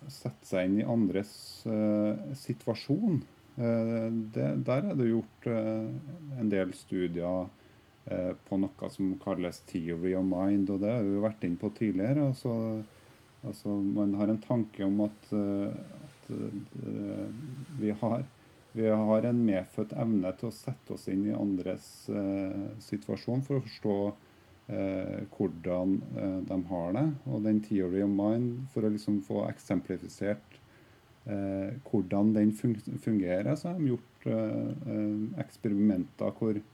sette 0.08 0.48
seg 0.48 0.70
inn 0.70 0.80
i 0.80 0.88
andres 0.88 1.34
uh, 1.68 2.16
situasjon. 2.46 3.20
Uh, 3.60 4.08
det, 4.32 4.48
der 4.72 4.88
er 4.88 4.96
det 4.96 5.10
gjort 5.12 5.52
uh, 5.52 6.40
en 6.40 6.56
del 6.56 6.72
studier 6.80 7.44
Eh, 7.44 7.63
på 8.04 8.60
noe 8.60 8.90
som 8.92 9.14
kalles 9.24 9.62
'theory 9.68 10.14
of 10.18 10.26
mind', 10.26 10.70
og 10.70 10.82
det 10.84 10.92
har 10.92 11.04
vi 11.04 11.24
vært 11.24 11.44
inne 11.48 11.60
på 11.60 11.72
tidligere. 11.78 12.28
Altså, 12.28 12.84
altså 13.44 13.76
man 13.80 14.14
har 14.20 14.28
en 14.28 14.42
tanke 14.44 14.84
om 14.86 15.02
at, 15.08 15.30
eh, 15.32 15.72
at 16.04 16.32
uh, 16.32 17.28
vi, 17.80 17.92
har, 17.92 18.26
vi, 18.74 18.88
har, 18.88 19.26
en 19.26 19.46
medfødt 19.46 19.96
evne 19.96 20.34
til 20.40 20.50
å 20.50 20.56
sette 20.56 20.96
oss 20.96 21.08
inn 21.08 21.26
i 21.30 21.38
andres 21.38 22.10
uh, 22.10 22.76
situasjon 22.84 23.44
for 23.48 23.60
å 23.60 23.66
forstå 23.68 23.98
uh, 24.08 25.20
hvordan 25.38 25.96
de 26.50 26.60
har 26.74 26.94
det. 27.00 27.08
Og 27.28 27.48
den 27.48 27.64
'theory 27.64 28.04
of 28.04 28.12
mind', 28.12 28.68
for 28.74 28.84
å 28.84 28.92
liksom 28.92 29.22
få 29.24 29.48
eksemplifisert 29.48 30.60
hvordan 31.24 32.34
den 32.36 32.50
fungerer, 32.52 33.56
så 33.56 33.70
har 33.70 33.78
de 33.80 33.94
gjort 33.94 34.26
eksperimenter 35.40 36.34
hvor 36.36 36.58
Eh, 36.58 36.73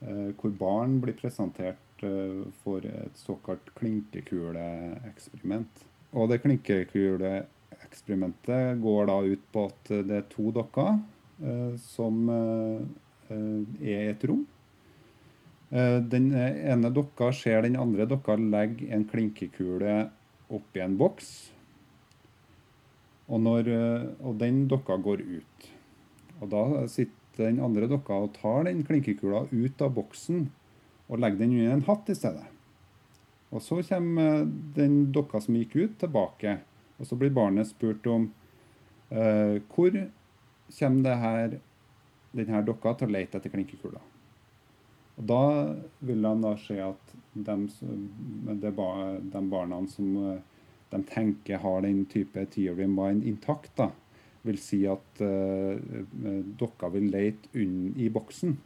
hvor 0.00 0.48
barn 0.56 0.94
blir 1.02 1.12
presentert 1.18 2.02
eh, 2.06 2.44
for 2.62 2.78
et 2.86 3.16
såkalt 3.20 3.74
klinkekuleeksperiment. 3.76 5.82
Og 6.16 6.28
det 6.30 6.42
klinkekuleeksperimentet 6.44 8.80
går 8.82 9.06
da 9.10 9.16
ut 9.26 9.44
på 9.52 9.60
at 9.68 9.84
det 10.08 10.16
er 10.16 10.32
to 10.32 10.50
dokker 10.56 10.92
eh, 11.44 11.74
som 11.84 12.14
er 12.30 12.80
i 13.78 13.92
et 13.94 14.24
rom. 14.26 14.46
Den 15.70 16.34
ene 16.34 16.90
dokka 16.90 17.30
ser 17.30 17.62
den 17.62 17.78
andre 17.78 18.02
dokka 18.10 18.34
legge 18.34 18.90
en 18.90 19.06
klinkekule 19.06 20.10
oppi 20.50 20.82
en 20.82 20.98
boks. 20.98 21.54
Og, 23.30 23.38
når, 23.44 23.70
og 24.18 24.34
den 24.42 24.66
dokka 24.66 24.98
går 24.98 25.22
ut. 25.22 25.70
Og 26.40 26.50
da 26.50 26.88
sitter 26.90 27.19
den 27.38 27.60
andre 27.62 27.88
dokka 27.90 28.16
og 28.24 28.32
tar 28.36 28.66
den 28.66 28.82
klinkekula 28.86 29.46
ut 29.50 29.82
av 29.82 29.94
boksen 29.96 30.48
og 31.10 31.20
legger 31.20 31.42
den 31.42 31.56
under 31.58 31.76
en 31.76 31.86
hatt 31.88 32.10
i 32.10 32.16
stedet. 32.18 32.46
Og 33.50 33.62
Så 33.62 33.82
kommer 33.82 34.44
den 34.74 35.12
dokka 35.12 35.40
som 35.40 35.56
gikk 35.58 35.76
ut, 35.76 35.98
tilbake. 35.98 36.60
Og 36.98 37.06
så 37.06 37.16
blir 37.16 37.34
barnet 37.34 37.66
spurt 37.66 38.06
om 38.06 38.30
eh, 39.10 39.58
hvor 39.74 39.90
kommer 40.78 41.02
det 41.02 41.16
her, 41.24 41.58
denne 42.30 42.62
dokka 42.62 42.94
til 42.94 43.10
å 43.10 43.14
lete 43.16 43.40
etter 43.40 43.50
klinkekula. 43.50 43.98
Og 45.18 45.26
Da 45.26 45.42
vil 45.98 46.24
han 46.24 46.44
da 46.44 46.54
se 46.62 46.78
at 46.78 47.16
de, 47.34 47.56
de 48.62 49.42
barna 49.50 49.80
som 49.90 50.14
eh, 50.30 50.38
de 50.90 51.02
tenker 51.10 51.58
har 51.62 51.82
den 51.82 52.04
type 52.10 52.46
theory 52.54 52.86
mind 52.86 53.26
intakt, 53.26 53.74
da, 53.76 53.90
vil 54.46 54.58
si 54.60 54.82
at 54.88 55.22
uh, 55.22 55.76
dokka 56.60 56.90
vil 56.94 57.10
leite 57.12 57.50
i 57.60 58.08
boksen. 58.12 58.56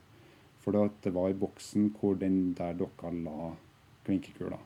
For 0.64 0.76
det 1.02 1.12
var 1.12 1.30
i 1.30 1.38
boksen 1.38 1.90
hvor 1.98 2.16
den 2.20 2.54
der 2.56 2.76
dokka 2.78 3.10
la 3.12 3.52
klinkekula. 4.06 4.58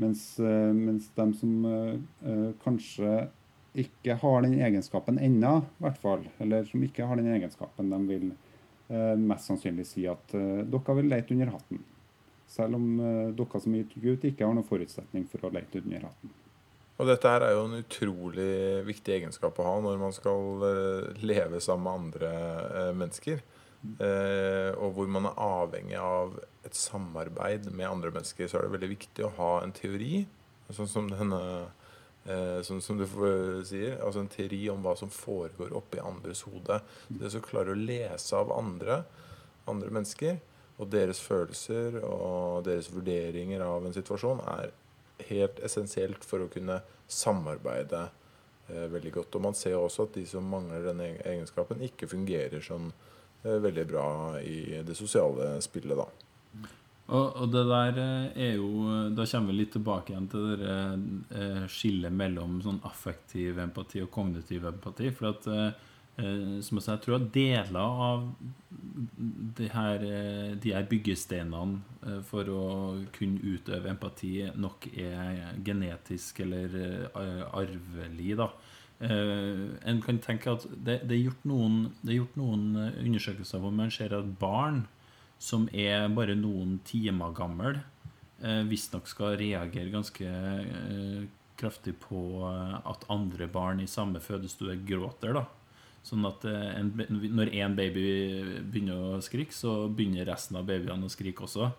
Mens, 0.00 0.24
uh, 0.40 0.72
mens 0.76 1.10
de 1.16 1.26
som 1.38 1.54
uh, 1.66 2.50
kanskje 2.64 3.28
ikke 3.78 4.16
har 4.18 4.42
den 4.42 4.58
egenskapen 4.58 5.20
ennå, 5.22 5.60
hvert 5.78 6.00
fall, 6.02 6.24
eller 6.42 6.64
som 6.66 6.82
ikke 6.82 7.06
har 7.06 7.20
den 7.20 7.30
egenskapen, 7.30 7.92
de 7.92 8.00
vil 8.08 8.32
mest 8.90 9.46
sannsynlig 9.46 9.84
si 9.86 10.02
at 10.10 10.32
dokka 10.66 10.96
vil 10.98 11.06
leite 11.06 11.30
under 11.30 11.52
hatten. 11.54 11.78
Selv 12.50 12.74
om 12.74 12.88
dokka 13.38 13.60
som 13.62 13.76
gikk 13.78 13.92
ut, 14.02 14.24
ikke 14.26 14.42
har 14.42 14.56
noen 14.56 14.66
forutsetning 14.66 15.28
for 15.30 15.46
å 15.46 15.52
leite 15.54 15.78
under 15.78 16.08
hatten. 16.08 16.32
Og 17.00 17.08
dette 17.08 17.30
her 17.32 17.44
er 17.46 17.54
jo 17.56 17.64
en 17.64 17.78
utrolig 17.78 18.50
viktig 18.84 19.14
egenskap 19.14 19.56
å 19.56 19.64
ha 19.64 19.76
når 19.80 20.00
man 20.02 20.12
skal 20.12 20.60
uh, 20.60 21.22
leve 21.24 21.62
sammen 21.64 21.86
med 21.86 21.96
andre 21.96 22.32
uh, 22.76 22.90
mennesker. 22.92 23.40
Uh, 23.96 24.76
og 24.76 24.98
hvor 24.98 25.08
man 25.08 25.30
er 25.30 25.38
avhengig 25.40 25.96
av 25.96 26.36
et 26.68 26.76
samarbeid 26.76 27.70
med 27.72 27.88
andre 27.88 28.12
mennesker, 28.12 28.50
så 28.50 28.58
er 28.58 28.66
det 28.66 28.74
veldig 28.74 28.90
viktig 28.90 29.24
å 29.24 29.32
ha 29.38 29.52
en 29.64 29.72
teori. 29.76 30.26
Sånn 30.70 30.90
som 30.90 31.12
denne 31.12 31.42
Sånn 32.20 32.82
som 32.84 32.98
du 33.00 33.06
sier, 33.64 33.94
altså 34.04 34.20
en 34.20 34.28
teori 34.28 34.58
om 34.68 34.82
hva 34.84 34.92
som 34.94 35.08
foregår 35.10 35.72
oppi 35.74 36.02
andres 36.04 36.42
hode. 36.44 36.76
Det 37.08 37.30
å 37.32 37.40
klare 37.42 37.72
å 37.72 37.78
lese 37.78 38.36
av 38.36 38.52
andre, 38.52 38.98
andre 39.64 39.88
mennesker, 39.96 40.36
og 40.76 40.90
deres 40.92 41.22
følelser 41.24 41.96
og 42.04 42.60
deres 42.68 42.90
vurderinger 42.92 43.64
av 43.64 43.88
en 43.88 43.96
situasjon, 43.96 44.44
er 44.52 44.68
helt 45.28 45.60
essensielt 45.64 46.24
for 46.26 46.44
å 46.44 46.50
kunne 46.52 46.80
samarbeide 47.10 48.06
eh, 48.68 48.86
veldig 48.92 49.12
godt. 49.18 49.36
Og 49.36 49.46
man 49.50 49.58
ser 49.58 49.78
også 49.78 50.08
at 50.08 50.18
de 50.18 50.26
som 50.28 50.46
mangler 50.46 50.86
denne 50.90 51.12
egenskapen, 51.18 51.82
ikke 51.86 52.10
fungerer 52.10 52.64
sånn 52.64 52.90
eh, 52.90 53.58
veldig 53.60 53.86
bra 53.90 54.08
i 54.42 54.82
det 54.86 54.98
sosiale 54.98 55.56
spillet, 55.64 55.98
da. 55.98 56.08
Og, 57.10 57.24
og, 57.42 57.46
det 57.50 57.62
der 57.66 57.96
eh, 57.98 58.26
er 58.38 58.52
jo 58.60 58.84
Da 59.16 59.24
kommer 59.26 59.50
vi 59.50 59.56
litt 59.58 59.72
tilbake 59.74 60.12
igjen 60.12 60.28
til 60.30 60.44
det 60.60 60.74
eh, 61.34 61.64
skillet 61.66 62.14
mellom 62.14 62.60
sånn 62.62 62.78
affektiv 62.86 63.58
empati 63.58 64.04
og 64.04 64.12
kognitiv 64.14 64.68
empati. 64.70 65.10
For 65.10 65.32
at 65.32 65.48
Eh, 65.50 65.88
som 66.20 66.78
jeg, 66.78 66.84
sa, 66.84 66.94
jeg 66.94 67.02
tror 67.04 67.16
at 67.18 67.28
deler 67.34 67.80
av 67.80 68.26
de 69.58 69.68
her, 69.72 70.04
eh, 70.04 70.52
de 70.60 70.72
her 70.74 70.86
byggesteinene 70.88 71.80
eh, 72.06 72.20
for 72.26 72.48
å 72.52 72.64
kunne 73.14 73.42
utøve 73.42 73.90
empati 73.92 74.34
nok 74.54 74.88
er 74.92 75.56
genetisk 75.66 76.42
eller 76.44 76.76
arvelig. 77.14 78.36
da. 78.40 78.50
En 79.00 80.02
kan 80.04 80.18
tenke 80.20 80.52
at 80.52 80.66
det, 80.70 80.98
det, 81.08 81.14
er 81.16 81.22
gjort 81.30 81.44
noen, 81.48 81.76
det 82.02 82.12
er 82.12 82.18
gjort 82.18 82.34
noen 82.36 82.66
undersøkelser 83.00 83.62
hvor 83.62 83.72
man 83.72 83.92
ser 83.94 84.12
at 84.12 84.34
barn 84.40 84.82
som 85.40 85.70
er 85.72 86.04
bare 86.12 86.34
noen 86.36 86.76
timer 86.84 87.32
gammel, 87.32 87.78
visstnok 88.68 89.08
skal 89.08 89.38
reagere 89.40 89.88
ganske 89.92 90.28
kraftig 91.60 91.94
på 92.02 92.20
at 92.44 93.08
andre 93.12 93.48
barn 93.48 93.80
i 93.80 93.88
samme 93.88 94.20
fødestue 94.20 94.76
gråter. 94.84 95.32
da 95.32 95.46
Sånn 96.06 96.24
at 96.28 96.44
eh, 96.48 96.68
en, 96.78 96.92
når 97.10 97.52
én 97.60 97.76
baby 97.76 98.04
begynner 98.72 99.16
å 99.16 99.22
skrike, 99.24 99.54
så 99.54 99.84
begynner 99.88 100.28
resten 100.28 100.58
av 100.60 100.68
babyene 100.68 101.08
å 101.08 101.12
skrike 101.12 101.44
også. 101.46 101.70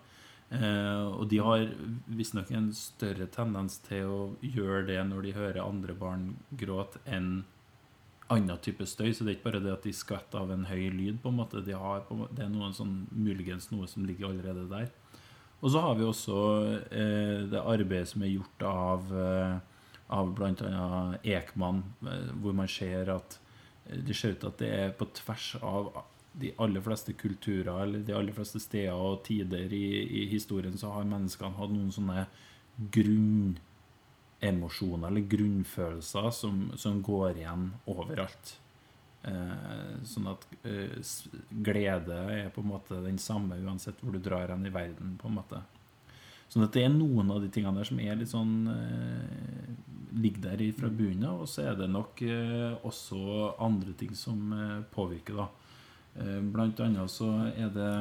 Eh, 0.51 1.05
og 1.07 1.25
de 1.31 1.39
har 1.39 1.65
visstnok 2.11 2.51
en 2.53 2.69
større 2.75 3.29
tendens 3.31 3.79
til 3.85 4.11
å 4.11 4.21
gjøre 4.43 4.83
det 4.89 4.99
når 5.07 5.25
de 5.25 5.33
hører 5.37 5.63
andre 5.63 5.95
barn 5.97 6.29
gråte, 6.59 7.01
enn 7.07 7.41
annen 8.31 8.59
type 8.63 8.85
støy. 8.87 9.11
Så 9.13 9.23
det 9.23 9.33
er 9.33 9.37
ikke 9.39 9.49
bare 9.49 9.63
det 9.63 9.73
at 9.73 9.87
de 9.87 9.93
skvetter 9.95 10.41
av 10.41 10.51
en 10.53 10.67
høy 10.69 10.89
lyd. 10.93 11.21
på 11.23 11.31
en 11.31 11.39
måte. 11.39 11.63
De 11.65 11.75
har, 11.75 12.05
det 12.31 12.45
er 12.45 12.51
noen 12.51 12.75
sånn, 12.75 13.05
muligens 13.11 13.71
noe 13.71 13.87
som 13.87 14.05
ligger 14.07 14.31
allerede 14.31 14.67
der. 14.71 14.91
Og 15.61 15.69
så 15.71 15.81
har 15.83 15.97
vi 15.97 16.07
også 16.07 16.37
eh, 16.89 17.41
det 17.51 17.61
arbeidet 17.61 18.09
som 18.09 18.23
er 18.25 18.33
gjort 18.33 18.63
av, 18.65 19.11
eh, 19.13 19.57
av 20.17 20.31
bl.a. 20.35 21.19
Ekman, 21.21 21.83
eh, 22.01 22.31
hvor 22.41 22.55
man 22.57 22.71
ser 22.71 23.11
at 23.13 23.37
det 23.91 24.15
ser 24.15 24.29
ut 24.35 24.39
til 24.41 24.51
at 24.51 24.59
det 24.61 24.69
er 24.71 24.91
på 24.97 25.05
tvers 25.17 25.55
av 25.61 25.91
de 26.31 26.53
aller 26.63 26.81
fleste 26.83 27.13
kulturer 27.19 27.83
eller 27.83 27.99
de 28.07 28.13
aller 28.15 28.33
fleste 28.35 28.59
steder 28.63 28.95
og 28.95 29.23
tider 29.27 29.73
i, 29.75 29.87
i 30.21 30.23
historien 30.31 30.77
så 30.79 30.87
har 30.95 31.09
menneskene 31.09 31.57
hatt 31.57 31.73
noen 31.73 31.91
sånne 31.91 32.19
grunnemosjoner 32.95 35.07
eller 35.09 35.31
grunnfølelser 35.33 36.29
som, 36.35 36.55
som 36.79 37.01
går 37.03 37.31
igjen 37.41 37.65
overalt. 37.91 38.45
Eh, 39.27 39.95
sånn 40.07 40.27
at 40.31 40.41
eh, 40.65 40.99
glede 41.67 42.17
er 42.33 42.53
på 42.53 42.61
en 42.63 42.71
måte 42.71 42.93
den 43.03 43.19
samme 43.21 43.55
uansett 43.61 43.99
hvor 44.01 44.13
du 44.15 44.19
drar 44.23 44.47
hen 44.55 44.65
i 44.65 44.73
verden. 44.73 45.17
på 45.21 45.27
en 45.27 45.37
måte 45.37 45.57
Sånn 46.51 46.65
dette 46.65 46.81
det 46.81 46.87
er 46.89 46.93
noen 46.93 47.31
av 47.31 47.39
de 47.43 47.49
tingene 47.53 47.79
der 47.79 47.87
som 47.87 47.99
er 48.03 48.17
litt 48.19 48.31
sånn 48.31 48.55
eh, 48.67 49.69
ligger 50.19 50.49
der 50.49 50.65
fra 50.75 50.89
bunnen 50.91 51.29
av. 51.29 51.45
Og 51.45 51.49
så 51.49 51.69
er 51.69 51.79
det 51.79 51.87
nok 51.91 52.21
eh, 52.27 52.73
også 52.87 53.21
andre 53.63 53.95
ting 53.99 54.11
som 54.19 54.51
eh, 54.57 54.81
påvirker, 54.91 55.39
da. 55.39 55.47
Eh, 56.19 56.41
blant 56.51 56.79
annet 56.83 57.11
så 57.11 57.31
er 57.55 57.71
det 57.71 57.93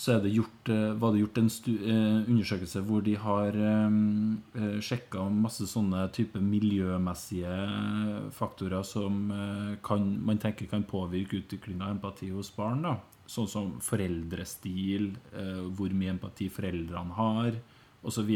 så 0.00 0.14
er 0.14 0.22
det 0.24 0.32
gjort, 0.32 0.68
eh, 0.72 0.92
var 0.96 1.12
det 1.12 1.20
gjort 1.20 1.38
en 1.42 1.50
eh, 1.50 2.28
undersøkelse 2.30 2.80
hvor 2.88 3.02
de 3.04 3.14
har 3.20 3.56
eh, 3.56 4.78
sjekka 4.80 5.26
masse 5.28 5.66
sånne 5.68 6.06
type 6.16 6.40
miljømessige 6.40 7.56
faktorer 8.32 8.86
som 8.86 9.28
kan, 9.84 10.06
man 10.24 10.40
tenker 10.40 10.70
kan 10.70 10.86
påvirke 10.88 11.42
utvikling 11.42 11.82
av 11.82 11.98
empati 11.98 12.30
hos 12.32 12.48
barn. 12.56 12.86
da. 12.86 12.96
Sånn 13.30 13.46
som 13.46 13.74
foreldrestil, 13.84 15.12
hvor 15.76 15.92
mye 15.94 16.16
empati 16.16 16.48
foreldrene 16.50 17.14
har, 17.14 17.60
osv. 18.06 18.30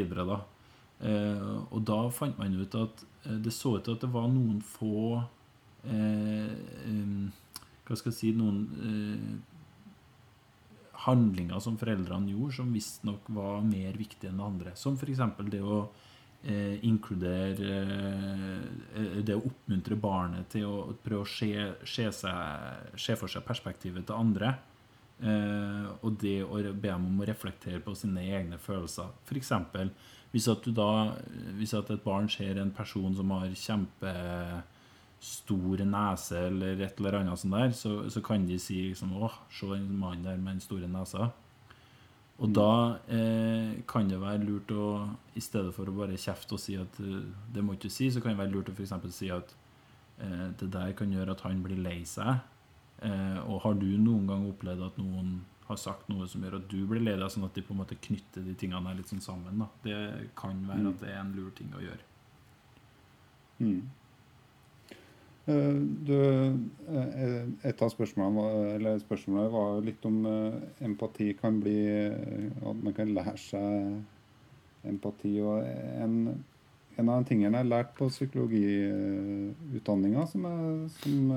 Eh, 1.04 1.56
og 1.70 1.80
da 1.88 1.98
fant 2.14 2.38
man 2.38 2.54
ut 2.54 2.76
at 2.78 3.02
eh, 3.26 3.38
det 3.44 3.52
så 3.54 3.76
ut 3.78 3.86
til 3.86 3.96
at 3.96 4.04
det 4.04 4.12
var 4.14 4.28
noen 4.30 4.60
få 4.64 5.18
eh, 5.90 6.54
Hva 7.84 7.98
skal 7.98 8.12
jeg 8.12 8.18
si 8.18 8.30
Noen 8.38 8.62
eh, 8.78 9.54
handlinger 11.04 11.60
som 11.60 11.76
foreldrene 11.80 12.32
gjorde, 12.32 12.58
som 12.60 12.72
visstnok 12.72 13.28
var 13.36 13.64
mer 13.66 13.96
viktige 13.98 14.30
enn 14.32 14.42
andre. 14.44 14.74
Som 14.78 14.96
f.eks. 14.96 15.20
det 15.52 15.60
å 15.60 15.80
eh, 16.44 16.78
inkludere 16.86 17.80
eh, 18.94 19.18
Det 19.26 19.36
å 19.36 19.44
oppmuntre 19.50 19.98
barnet 20.00 20.48
til 20.54 20.68
å 20.68 20.94
prøve 21.04 21.26
å 21.26 21.28
se, 21.28 21.50
se, 21.84 22.08
seg, 22.12 22.94
se 22.96 23.18
for 23.20 23.32
seg 23.32 23.44
perspektivet 23.46 24.06
til 24.08 24.16
andre. 24.16 24.54
Eh, 25.22 25.86
og 26.02 26.16
det 26.20 26.42
å 26.42 26.58
be 26.58 26.88
dem 26.88 27.06
om 27.06 27.20
å 27.22 27.26
reflektere 27.28 27.80
på 27.84 27.94
sine 27.98 28.20
egne 28.26 28.58
følelser. 28.58 29.08
F.eks. 29.28 29.52
Hvis, 30.34 30.48
hvis 31.58 31.74
at 31.78 31.90
et 31.94 32.04
barn 32.04 32.28
ser 32.32 32.58
en 32.58 32.74
person 32.74 33.14
som 33.14 33.30
har 33.36 33.46
kjempestor 33.54 34.64
nese, 35.86 36.38
eller 36.48 36.80
et 36.82 36.98
eller 36.98 37.14
annet 37.20 37.38
sånt 37.40 37.54
der, 37.54 37.70
så, 37.78 37.90
så 38.10 38.18
kan 38.24 38.46
de 38.48 38.58
si 38.58 38.76
liksom 38.90 39.10
åh, 39.20 39.36
se 39.54 39.66
den 39.70 39.98
mannen 40.00 40.26
der 40.26 40.36
med 40.40 40.52
den 40.56 40.64
store 40.64 40.88
nesa. 40.90 41.24
Og 42.42 42.50
da 42.50 42.98
eh, 43.14 43.78
kan 43.86 44.08
det 44.10 44.18
være 44.18 44.42
lurt 44.42 44.72
å 44.74 44.86
I 45.38 45.42
stedet 45.42 45.70
for 45.76 45.86
å 45.86 45.94
bare 45.94 46.18
kjefte 46.18 46.56
og 46.56 46.62
si 46.62 46.74
at 46.74 46.98
eh, 46.98 47.22
det 47.54 47.62
må 47.62 47.76
ikke 47.76 47.92
si, 47.92 48.10
så 48.10 48.18
kan 48.22 48.34
det 48.34 48.40
være 48.42 48.54
lurt 48.56 48.72
å 48.72 48.74
f.eks. 48.74 48.94
si 49.14 49.30
at 49.30 49.54
eh, 50.18 50.48
det 50.58 50.68
der 50.74 50.90
kan 50.98 51.12
gjøre 51.14 51.36
at 51.36 51.44
han 51.46 51.62
blir 51.62 51.78
lei 51.78 52.00
seg. 52.08 52.42
Eh, 53.04 53.38
og 53.50 53.60
har 53.66 53.74
du 53.76 53.86
noen 54.00 54.26
gang 54.30 54.46
opplevd 54.48 54.82
at 54.86 54.96
noen 54.98 55.28
har 55.68 55.76
sagt 55.80 56.08
noe 56.08 56.26
som 56.28 56.42
gjør 56.44 56.54
at 56.58 56.68
du 56.70 56.86
blir 56.88 57.00
lei 57.04 57.16
deg, 57.16 57.30
sånn 57.32 57.44
at 57.46 57.54
de 57.56 57.62
på 57.64 57.72
en 57.74 57.80
måte 57.82 57.96
knytter 58.00 58.40
de 58.44 58.54
tingene 58.60 58.88
her 58.88 58.96
litt 58.98 59.08
sånn 59.12 59.20
sammen? 59.24 59.58
da. 59.58 59.66
Det 59.84 59.98
kan 60.36 60.66
være 60.68 60.88
at 60.92 61.00
det 61.00 61.08
er 61.12 61.20
en 61.20 61.34
lur 61.36 61.50
ting 61.56 61.70
å 61.76 61.80
gjøre. 61.84 62.04
Mm. 63.60 63.82
Eh, 65.46 65.78
Du, 66.08 66.18
eh, 66.88 67.44
et 67.68 67.82
av 67.84 67.90
spørsmålene 67.92 68.94
spørsmålet 69.04 69.50
var 69.52 69.80
litt 69.84 70.04
om 70.08 70.24
empati 70.80 71.34
kan 71.36 71.58
bli 71.60 71.76
At 72.64 72.76
man 72.82 72.92
kan 72.96 73.12
lære 73.14 73.36
seg 73.38 74.02
empati. 74.88 75.36
og 75.44 75.60
En, 75.64 76.44
en 76.98 77.08
av 77.08 77.22
de 77.24 77.28
tingene 77.28 77.56
jeg 77.60 77.66
lærte 77.68 77.74
lært 77.74 77.94
på 77.98 78.08
psykologiutdanninga, 78.08 80.26
som, 80.28 80.42
jeg- 80.44 80.90
som, 81.02 81.30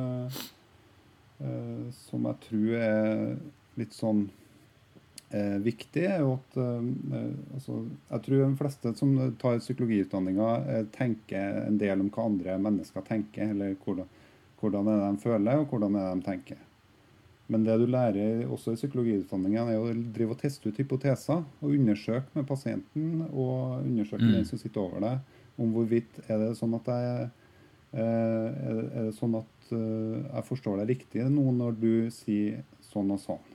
som 1.94 2.24
jeg 2.25 2.38
tror 2.48 2.75
er 2.82 3.38
litt 3.77 3.94
sånn 3.94 4.24
eh, 5.29 5.58
viktig, 5.62 6.06
er 6.10 6.22
jo 6.24 6.32
at 6.38 6.58
eh, 6.58 7.25
altså, 7.53 7.82
Jeg 8.10 8.24
tror 8.25 8.44
de 8.44 8.58
fleste 8.62 8.94
som 8.98 9.12
tar 9.41 9.60
psykologiutdanninga, 9.62 10.48
eh, 10.65 10.86
tenker 10.96 11.63
en 11.67 11.77
del 11.77 12.01
om 12.01 12.10
hva 12.10 12.25
andre 12.25 12.58
mennesker 12.58 13.06
tenker, 13.06 13.51
eller 13.53 13.75
hvordan, 13.84 14.08
hvordan 14.62 14.88
er 14.89 15.03
det 15.03 15.12
de 15.12 15.24
føler, 15.27 15.62
og 15.62 15.67
hvordan 15.70 15.96
er 15.96 16.08
det 16.08 16.15
de 16.15 16.27
tenker. 16.32 16.63
Men 17.48 17.63
det 17.63 17.77
du 17.79 17.86
lærer 17.88 18.41
også 18.51 18.74
i 18.74 18.79
psykologiutdanningen, 18.82 19.70
er 19.72 19.79
å 19.79 19.94
drive 20.12 20.34
og 20.36 20.41
teste 20.41 20.67
ut 20.67 20.79
hypoteser. 20.82 21.46
Og 21.62 21.75
undersøke 21.77 22.27
med 22.36 22.48
pasienten 22.50 23.22
og 23.29 23.86
undersøke 23.86 24.25
Mm. 24.25 24.34
den 24.34 24.46
som 24.46 24.60
sitter 24.60 24.82
over 24.82 25.00
deg, 25.00 25.20
om 25.58 25.72
hvorvidt 25.72 26.20
er 26.27 26.38
det 26.41 26.58
sånn 26.58 26.75
at 26.75 26.86
jeg 26.91 27.29
eh, 27.94 28.48
er 28.67 28.82
det, 28.82 29.13
sånn 29.15 29.36
at 29.39 29.46
eh, 29.46 29.57
jeg 29.76 30.48
forstår 30.48 30.82
deg 30.82 30.92
riktig 30.96 31.26
nå 31.32 31.52
når 31.58 31.78
du 31.82 31.94
sier 32.14 32.64
sånn 32.88 33.12
og 33.16 33.22
sånn. 33.24 33.54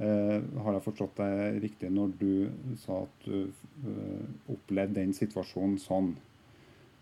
Eh, 0.00 0.38
har 0.64 0.76
jeg 0.76 0.84
forstått 0.86 1.18
deg 1.20 1.58
riktig 1.60 1.90
når 1.92 2.12
du 2.16 2.32
sa 2.80 3.02
at 3.04 3.26
du 3.26 3.50
eh, 3.50 4.28
opplevde 4.48 4.96
den 4.96 5.12
situasjonen 5.16 5.76
sånn? 5.82 6.14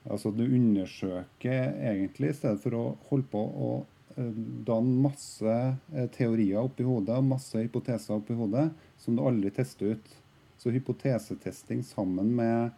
Altså 0.09 0.33
du 0.35 0.43
undersøker 0.47 1.77
egentlig, 1.77 2.33
i 2.33 2.39
stedet 2.39 2.59
for 2.63 2.75
å 2.75 2.83
holde 3.11 3.29
på 3.31 3.43
å 3.45 3.71
eh, 4.17 4.41
danne 4.67 5.03
masse 5.05 5.55
eh, 5.95 6.09
teorier 6.15 6.65
oppi 6.65 6.87
hodet 6.89 7.21
og 7.21 7.31
masse 7.31 7.63
hypoteser 7.63 8.17
oppi 8.17 8.35
hodet 8.39 8.67
som 8.99 9.15
du 9.15 9.23
aldri 9.23 9.53
tester 9.55 9.95
ut. 9.95 10.11
Så 10.59 10.75
hypotesetesting 10.75 11.85
sammen 11.87 12.33
med, 12.35 12.75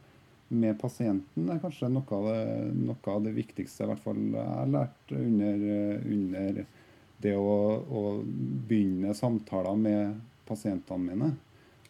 med 0.50 0.78
pasienten 0.80 1.50
er 1.50 1.60
kanskje 1.62 1.88
noe 1.92 2.16
av, 2.16 2.26
det, 2.26 2.70
noe 2.74 3.12
av 3.14 3.22
det 3.24 3.34
viktigste 3.36 3.84
i 3.84 3.90
hvert 3.90 4.02
fall 4.02 4.20
jeg 4.20 4.46
har 4.46 4.70
lært 4.70 5.12
under, 5.14 5.66
under 6.10 6.62
det 7.22 7.34
å, 7.36 7.54
å 7.86 8.02
begynne 8.68 9.14
samtaler 9.14 9.78
med 9.78 10.16
pasientene 10.48 11.06
mine. 11.06 11.30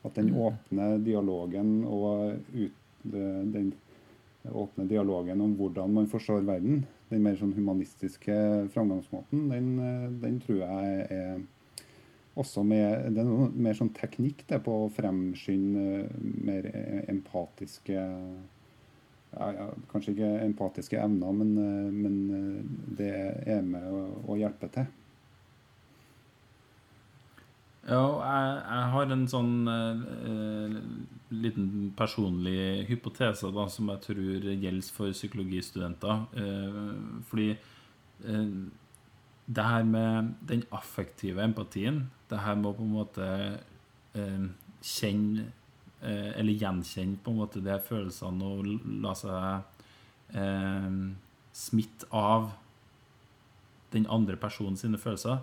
At 0.04 0.16
den 0.16 0.32
åpne 0.36 0.94
dialogen 1.04 1.80
og 1.88 2.36
ut, 2.56 2.76
den 3.04 3.72
åpne 4.48 4.86
dialogen 4.88 5.40
om 5.44 5.54
hvordan 5.56 5.92
man 5.96 6.08
forstår 6.10 6.44
verden, 6.48 6.84
den 7.10 7.24
mer 7.24 7.36
sånn 7.40 7.56
humanistiske 7.56 8.36
framgangsmåten, 8.74 9.48
den, 9.52 9.72
den 10.22 10.38
tror 10.44 10.62
jeg 10.64 11.08
er 11.16 11.40
også 12.38 12.62
med, 12.62 13.10
Det 13.14 13.22
er 13.22 13.26
noe 13.28 13.50
mer 13.50 13.74
sånn 13.76 13.92
teknikk 13.96 14.44
det 14.48 14.60
på 14.64 14.74
å 14.84 14.92
fremskynde 14.94 16.06
mer 16.46 16.68
empatiske 17.10 17.96
ja, 17.96 19.48
ja, 19.56 19.66
Kanskje 19.90 20.14
ikke 20.14 20.30
empatiske 20.44 20.98
evner, 20.98 21.34
men, 21.34 21.52
men 21.94 22.94
det 22.98 23.12
er 23.50 23.62
med 23.66 23.86
å, 23.90 24.00
å 24.30 24.38
hjelpe 24.38 24.70
til. 24.74 24.88
Ja, 27.88 28.02
jeg, 28.20 28.56
jeg 28.60 28.88
har 28.92 29.12
en 29.14 29.22
sånn 29.30 29.54
eh, 29.72 30.74
liten 31.32 31.70
personlig 31.96 32.84
hypotese 32.90 33.48
da, 33.54 33.64
som 33.72 33.88
jeg 33.94 34.04
tror 34.04 34.48
gjelder 34.50 34.92
for 34.94 35.16
psykologistudenter. 35.16 36.26
Eh, 36.36 36.80
fordi 37.30 37.48
eh, 37.54 38.52
det 39.50 39.66
her 39.66 39.86
med 39.88 40.34
den 40.46 40.66
affektive 40.76 41.42
empatien, 41.42 42.04
det 42.30 42.42
her 42.44 42.58
med 42.58 42.70
å 42.70 42.76
på 42.78 42.86
en 42.86 42.94
måte 42.94 43.26
eh, 44.14 44.44
kjenne 44.80 45.46
eh, 46.00 46.30
Eller 46.40 46.56
gjenkjenne 46.56 47.20
på 47.22 47.32
en 47.32 47.40
måte 47.42 47.62
de 47.64 47.76
følelsene 47.86 48.50
og 48.50 48.70
la 49.04 49.14
seg 49.18 50.38
eh, 50.38 50.90
smitte 51.52 52.08
av 52.14 52.52
den 53.90 54.06
andre 54.06 54.36
personen 54.38 54.78
sine 54.78 54.98
følelser. 55.02 55.40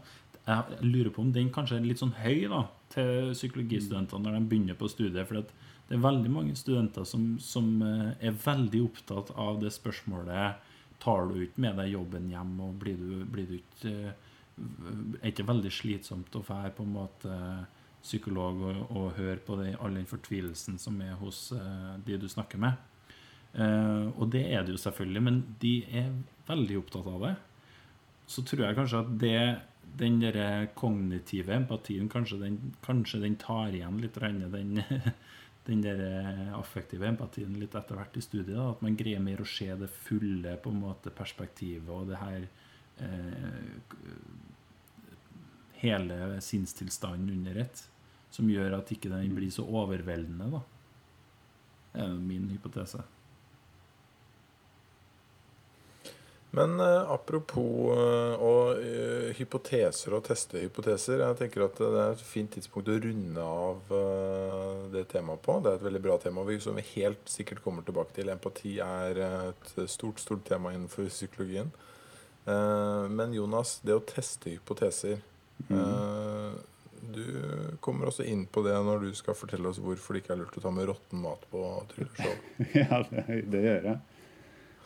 Jeg 0.48 0.80
lurer 0.86 1.12
på 1.12 1.22
om 1.26 1.34
den 1.36 1.50
kanskje 1.52 1.82
er 1.82 1.88
litt 1.88 2.00
sånn 2.00 2.16
høy 2.22 2.48
da, 2.48 2.62
til 2.94 3.34
psykologistudenter 3.36 4.22
når 4.24 4.38
de 4.38 4.46
begynner 4.48 4.78
på 4.80 4.88
studiet. 4.88 5.28
For 5.28 5.42
det 5.42 5.98
er 5.98 6.04
veldig 6.06 6.32
mange 6.32 6.56
studenter 6.56 7.04
som, 7.08 7.34
som 7.44 7.68
eh, 7.84 8.14
er 8.30 8.40
veldig 8.46 8.86
opptatt 8.88 9.34
av 9.36 9.62
det 9.64 9.74
spørsmålet 9.76 10.64
Tar 10.98 11.28
du 11.30 11.36
ikke 11.44 11.62
med 11.62 11.76
deg 11.78 11.92
jobben 11.92 12.32
hjem, 12.32 12.56
og 12.66 12.80
blir 12.82 12.98
du 12.98 13.52
ikke 13.60 13.92
eh, 13.92 14.27
Er 14.58 15.32
ikke 15.32 15.48
veldig 15.48 15.72
slitsomt 15.74 16.36
å 16.38 16.44
være 16.46 16.74
på 16.78 16.86
en 16.86 16.96
måte 16.96 17.40
psykolog 18.02 18.62
og, 18.64 18.82
og 18.96 19.08
høre 19.18 19.40
på 19.44 19.58
det, 19.60 19.74
all 19.84 19.98
den 19.98 20.08
fortvilelsen 20.10 20.78
som 20.82 21.00
er 21.04 21.18
hos 21.20 21.52
uh, 21.54 21.98
de 22.06 22.18
du 22.22 22.28
snakker 22.32 22.62
med? 22.62 22.78
Uh, 23.58 24.14
og 24.16 24.30
det 24.34 24.46
er 24.54 24.64
det 24.66 24.76
jo 24.76 24.82
selvfølgelig, 24.82 25.24
men 25.24 25.42
de 25.62 25.74
er 26.02 26.14
veldig 26.48 26.78
opptatt 26.82 27.10
av 27.12 27.26
det. 27.26 27.34
Så 28.28 28.44
tror 28.48 28.66
jeg 28.66 28.78
kanskje 28.78 29.02
at 29.04 29.18
det 29.22 29.40
den 29.98 30.20
der 30.22 30.68
kognitive 30.76 31.56
empatien 31.56 32.10
kanskje 32.10 32.40
den, 32.42 32.58
kanskje 32.86 33.22
den 33.24 33.38
tar 33.40 33.74
igjen 33.74 34.00
litt 34.02 34.20
den, 34.20 34.82
den 35.70 35.82
der 35.82 36.02
affektive 36.58 37.08
empatien 37.08 37.56
litt 37.60 37.76
etter 37.76 37.98
hvert 37.98 38.18
i 38.18 38.22
studiet. 38.22 38.56
Da, 38.56 38.72
at 38.76 38.84
man 38.86 38.98
greier 39.00 39.24
mer 39.24 39.42
å 39.42 39.48
se 39.48 39.70
det 39.80 39.90
fulle 39.90 40.58
på 40.62 40.74
en 40.74 40.84
måte 40.84 41.14
perspektivet 41.16 41.90
og 41.90 42.12
det 42.12 42.22
her 42.22 42.42
eh, 42.44 42.66
Hele 45.78 46.42
sinnstilstanden 46.42 47.30
under 47.36 47.62
ett. 47.66 47.84
Som 48.34 48.50
gjør 48.50 48.80
at 48.80 48.90
ikke 48.92 49.12
den 49.12 49.36
blir 49.38 49.52
så 49.54 49.66
overveldende, 49.66 50.50
da. 50.58 50.64
Det 51.94 52.04
er 52.06 52.18
min 52.22 52.50
hypotese. 52.52 53.04
Men 56.58 56.80
eh, 56.80 57.12
apropos 57.12 57.92
eh, 57.94 58.42
og, 58.42 58.80
eh, 58.82 59.34
hypoteser 59.38 60.16
og 60.16 60.24
teste 60.26 60.62
hypoteser. 60.64 61.22
Jeg 61.22 61.38
tenker 61.42 61.66
at 61.68 61.82
det 61.82 61.90
er 61.92 62.16
et 62.16 62.24
fint 62.26 62.50
tidspunkt 62.56 62.90
å 62.90 62.96
runde 63.04 63.44
av 63.44 63.92
eh, 63.98 64.86
det 64.96 65.04
temaet 65.12 65.44
på. 65.46 65.60
Det 65.62 65.74
er 65.74 65.82
et 65.82 65.88
veldig 65.90 66.04
bra 66.08 66.18
tema 66.24 66.46
som 66.64 66.80
vi 66.80 66.86
helt 66.96 67.30
sikkert 67.30 67.62
kommer 67.66 67.86
tilbake 67.86 68.16
til. 68.16 68.32
Empati 68.34 68.78
er 68.84 69.22
et 69.28 69.74
stort, 69.92 70.24
stort 70.24 70.48
tema 70.48 70.74
innenfor 70.74 71.12
psykologien. 71.12 71.70
Eh, 72.48 73.10
men 73.10 73.34
Jonas, 73.36 73.80
det 73.84 73.96
å 73.98 74.04
teste 74.08 74.54
hypoteser 74.54 75.20
mm. 75.68 76.54
Du 77.08 77.24
kommer 77.84 78.08
også 78.08 78.24
inn 78.28 78.46
på 78.52 78.62
det 78.66 78.76
når 78.84 79.08
du 79.08 79.10
skal 79.18 79.36
fortelle 79.38 79.70
oss 79.70 79.80
hvorfor 79.84 80.16
det 80.16 80.24
ikke 80.24 80.34
er 80.36 80.40
lurt 80.42 80.56
å 80.60 80.64
ta 80.64 80.72
med 80.74 80.88
råtten 80.90 81.22
mat 81.24 81.44
på 81.52 81.64
trylleshow. 81.92 82.34
Ja, 82.78 83.02
det, 83.10 83.42
det 83.52 83.62
gjør 83.64 83.90
jeg. 83.92 84.00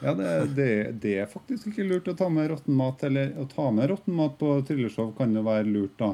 Ja, 0.01 0.13
det, 0.17 0.29
det, 0.57 0.67
det 1.01 1.13
er 1.21 1.29
faktisk 1.29 1.69
ikke 1.69 1.85
lurt 1.85 2.09
å 2.09 2.17
ta 2.17 2.27
med 2.33 2.49
råtten 2.51 2.77
mat. 2.77 3.03
Eller 3.07 3.33
å 3.41 3.45
ta 3.49 3.67
med 3.73 3.89
råtten 3.91 4.15
mat 4.17 4.37
på 4.39 4.53
trylleshow 4.67 5.11
kan 5.17 5.33
jo 5.37 5.43
være 5.45 5.69
lurt, 5.69 5.97
da. 6.01 6.13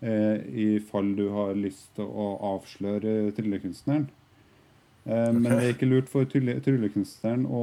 Eh, 0.00 0.38
I 0.50 0.68
fall 0.90 1.12
du 1.18 1.28
har 1.34 1.54
lyst 1.58 1.92
til 1.98 2.08
å 2.08 2.32
avsløre 2.54 3.32
tryllekunstneren. 3.36 4.08
Eh, 5.10 5.32
Men 5.34 5.42
det 5.42 5.56
er 5.58 5.72
ikke 5.74 5.88
lurt 5.90 6.10
for 6.10 6.28
tryllekunstneren 6.30 7.46
å 7.50 7.62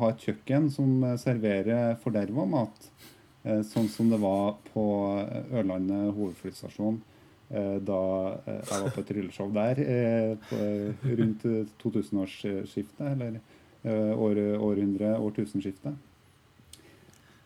ha 0.00 0.10
et 0.10 0.24
kjøkken 0.26 0.66
som 0.74 1.04
eh, 1.06 1.18
serverer 1.20 1.94
forderva 2.02 2.46
mat, 2.48 2.88
eh, 3.44 3.60
sånn 3.66 3.86
som 3.92 4.10
det 4.10 4.18
var 4.22 4.56
på 4.72 4.86
Ørlandet 5.52 6.10
hovedflystasjon 6.16 7.00
da 7.48 7.98
jeg 8.44 8.64
var 8.68 8.90
på 8.92 9.00
et 9.00 9.06
trylleshow 9.08 9.46
der 9.54 9.78
rundt 11.16 11.46
eh, 11.48 11.70
2000-årsskiftet, 11.80 13.06
eller 13.08 13.38
år, 13.88 14.40
århundre, 14.58 15.14
årtusenskiftet. 15.22 15.94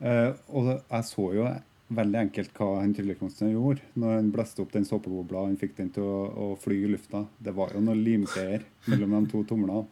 Og 0.02 0.70
jeg 0.72 1.06
så 1.06 1.26
jo 1.36 1.44
veldig 1.96 2.18
enkelt 2.26 2.52
hva 2.56 2.68
han 2.80 2.92
tryllekunstneren 2.96 3.54
gjorde 3.54 4.00
når 4.00 4.14
han 4.16 4.30
blåste 4.34 4.62
opp 4.64 4.74
den 4.74 4.86
såpebobla 4.88 5.40
og 5.42 5.50
han 5.50 5.58
fikk 5.60 5.76
den 5.78 5.90
til 5.94 6.06
å, 6.06 6.18
å 6.28 6.46
fly 6.60 6.78
i 6.84 6.90
lufta. 6.92 7.24
Det 7.38 7.54
var 7.56 7.74
jo 7.74 7.82
noen 7.84 8.02
limgreier 8.04 8.66
mellom 8.88 9.16
de 9.16 9.32
to 9.32 9.42
tomlene. 9.48 9.86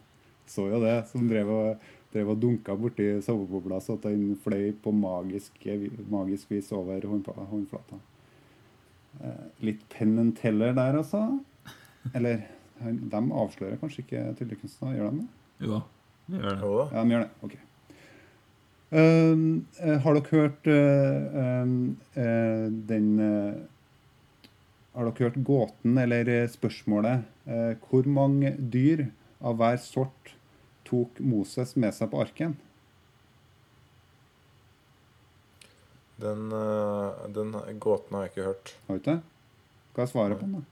Så 0.49 0.67
jo 0.67 0.81
det, 0.83 0.97
som 1.11 1.27
drev 1.29 1.51
og, 1.53 1.89
drev 2.11 2.33
og 2.33 2.39
dunka 2.41 2.75
borti 2.79 3.07
såpebobla 3.23 3.79
så 3.83 3.95
at 3.99 4.07
den 4.09 4.35
fløy 4.43 4.71
på 4.83 4.93
magisk, 4.95 5.63
magisk 6.11 6.51
vis 6.51 6.71
over 6.75 7.07
håndflata. 7.07 8.01
Eh, 9.21 9.45
litt 9.67 9.83
Penn 9.91 10.17
and 10.19 10.35
Teller 10.39 10.75
der, 10.75 10.99
altså. 10.99 11.25
Eller 12.15 12.47
de 12.81 13.21
avslører 13.43 13.79
kanskje 13.81 14.05
ikke 14.05 14.23
tryllekunstnere, 14.39 14.97
gjør 14.97 15.11
de 15.11 15.21
det? 15.21 15.27
Jo, 15.67 15.81
de 16.27 16.39
gjør 16.39 16.55
det. 16.55 16.61
Jo. 16.63 16.77
Ja, 16.81 17.03
de 17.03 17.15
gjør 17.15 17.27
det. 17.27 17.31
Ok. 17.47 17.59
Um, 18.91 19.67
eh, 19.79 20.01
har 20.03 20.17
dere 20.17 20.27
hørt 20.33 20.65
eh, 20.67 21.35
um, 21.63 21.75
eh, 22.11 22.65
den 22.89 23.05
Har 24.91 25.07
dere 25.07 25.29
hørt 25.29 25.37
gåten, 25.47 25.95
eller 25.97 26.27
spørsmålet 26.51 27.23
Hvor 27.87 28.09
mange 28.11 28.51
dyr 28.59 29.05
av 29.39 29.55
hver 29.61 29.79
sort 29.79 30.33
tok 30.83 31.21
Moses 31.23 31.77
med 31.79 31.95
seg 31.95 32.11
på 32.11 32.19
arken? 32.19 32.57
Den, 36.19 36.51
den 37.33 37.55
gåten 37.79 38.13
har 38.17 38.27
jeg 38.27 38.33
ikke 38.33 38.49
hørt. 38.49 38.75
Har 38.85 38.99
du 38.99 38.99
ikke? 38.99 39.15
Hva 39.95 40.03
er 40.03 40.11
svaret 40.11 40.37
på 40.37 40.45
den? 40.45 40.59
da? 40.59 40.63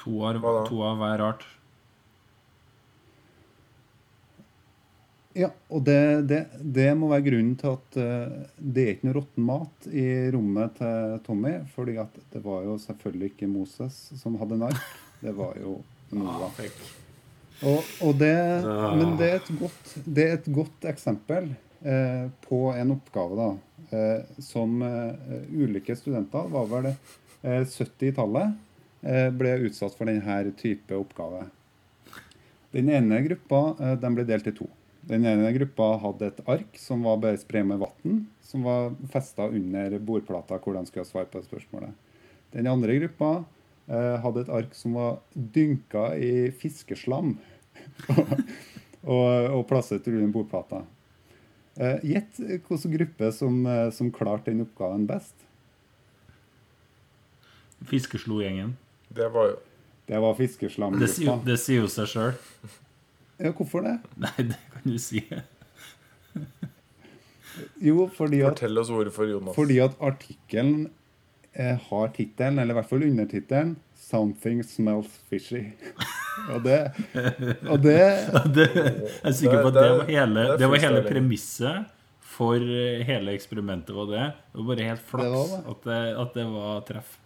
To 0.00 0.16
av, 0.26 0.40
to 0.66 0.80
av 0.88 0.98
hver 1.04 1.22
art. 1.28 1.46
Ja, 5.32 5.48
og 5.72 5.84
det, 5.86 5.98
det, 6.28 6.40
det 6.60 6.90
må 6.98 7.08
være 7.08 7.24
grunnen 7.30 7.54
til 7.60 7.72
at 7.72 7.96
uh, 7.96 8.34
det 8.56 8.84
er 8.84 8.90
ikke 8.94 9.08
noe 9.08 9.16
råtten 9.16 9.46
mat 9.48 9.88
i 9.88 10.06
rommet 10.34 10.76
til 10.76 11.16
Tommy. 11.26 11.54
fordi 11.74 11.96
at 12.02 12.18
det 12.34 12.42
var 12.44 12.66
jo 12.66 12.76
selvfølgelig 12.82 13.32
ikke 13.32 13.48
Moses 13.48 13.98
som 14.20 14.36
hadde 14.40 14.58
en 14.58 14.66
ark. 14.68 14.84
Det 15.22 15.32
var 15.36 15.56
jo 15.60 15.78
Noah. 16.12 16.50
Og, 17.62 17.84
og 18.02 18.16
det, 18.18 18.34
men 18.98 19.14
det 19.20 19.28
er 19.28 19.36
et 19.38 19.52
godt, 19.60 19.92
det 20.04 20.24
er 20.26 20.32
et 20.36 20.48
godt 20.52 20.88
eksempel 20.90 21.52
uh, 21.86 22.26
på 22.44 22.64
en 22.74 22.96
oppgave 22.96 23.38
da, 23.38 23.48
uh, 23.94 24.40
som 24.42 24.82
ulike 25.54 25.96
studenter, 25.96 26.50
var 26.52 26.68
vel 26.70 26.90
eh, 26.92 27.64
70-tallet, 27.64 28.54
eh, 29.02 29.28
ble 29.34 29.56
utsatt 29.68 29.96
for 29.98 30.10
denne 30.10 30.54
type 30.58 30.96
oppgave. 30.96 31.46
Den 32.72 32.88
ene 32.88 33.20
gruppa 33.26 33.96
den 34.00 34.16
ble 34.16 34.24
delt 34.28 34.48
i 34.48 34.54
to. 34.56 34.68
Den 35.08 35.24
ene 35.26 35.50
gruppa 35.56 35.88
hadde 35.98 36.28
et 36.30 36.40
ark 36.46 36.76
som 36.78 37.02
var 37.02 37.16
bare 37.22 37.38
spray 37.40 37.64
med 37.66 37.80
vann, 37.82 38.20
som 38.46 38.62
var 38.62 38.92
festa 39.10 39.48
under 39.50 39.96
bordplata 39.98 40.60
hvor 40.62 40.76
de 40.78 40.84
skulle 40.86 41.08
svare 41.08 41.26
på 41.32 41.42
spørsmålet. 41.42 41.90
Den 42.54 42.68
andre 42.70 42.94
gruppa 43.00 43.30
eh, 43.88 44.16
hadde 44.22 44.44
et 44.44 44.52
ark 44.52 44.76
som 44.78 44.94
var 44.94 45.16
dynka 45.34 46.12
i 46.14 46.50
fiskeslam 46.54 47.34
og, 49.02 49.26
og 49.56 49.64
plassert 49.70 50.06
under 50.06 50.30
bordplata. 50.34 50.84
Eh, 51.80 51.98
Gjett 52.12 52.38
hvilken 52.38 52.94
gruppe 52.98 53.32
som, 53.34 53.58
eh, 53.66 53.88
som 53.96 54.12
klarte 54.14 54.52
den 54.52 54.62
oppgaven 54.68 55.08
best. 55.10 55.34
Fiskeslo-gjengen. 57.90 58.76
Det 59.08 59.28
var 59.34 59.50
jo 59.50 59.56
Det 60.06 60.18
var 60.20 60.34
fiskeslamgruppa. 60.34 61.34
det 61.46 61.58
sier 61.62 61.82
jo 61.84 61.88
seg 61.90 62.08
sjøl. 62.10 62.32
Ja, 63.42 63.50
hvorfor 63.58 63.84
det? 63.86 63.96
Nei, 64.24 64.48
det 64.52 64.58
kan 64.72 64.86
du 64.86 64.98
si. 65.02 65.24
Jo, 67.84 68.06
fordi 68.08 68.38
at 68.40 68.54
Fortell 68.54 68.80
oss 68.80 68.88
hvorfor, 68.88 69.26
Jonas. 69.28 69.52
Fordi 69.56 69.76
at 69.84 69.96
artikkelen 70.00 70.86
eh, 71.52 71.76
har 71.90 72.12
tittelen, 72.16 72.58
eller 72.62 72.72
i 72.72 72.78
hvert 72.78 72.88
fall 72.88 73.04
undertittelen, 73.04 73.74
'Something 74.02 74.62
Smells 74.66 75.18
Fishy'. 75.30 75.74
og 76.54 76.62
det, 76.64 76.78
og 77.68 77.82
det 77.84 77.98
Det, 78.56 78.68
jeg 78.72 79.28
er 79.28 79.36
sikker 79.36 79.60
på 79.60 79.68
at 79.68 79.76
det 79.76 79.90
var 79.90 80.06
hele, 80.08 80.46
det 80.48 80.58
det 80.62 80.70
var 80.72 80.82
hele 80.86 81.02
premisset 81.06 81.92
for 82.32 82.56
eh, 82.56 83.04
hele 83.06 83.34
eksperimentet. 83.36 83.92
var 83.94 84.08
Det 84.10 84.24
Det 84.32 84.62
var 84.62 84.70
bare 84.72 84.88
helt 84.88 85.04
flaks 85.12 85.50
det. 85.52 85.60
at 85.74 85.84
det, 85.84 86.00
at 86.24 86.34
det 86.34 86.46
var 86.56 86.80
treff. 86.88 87.18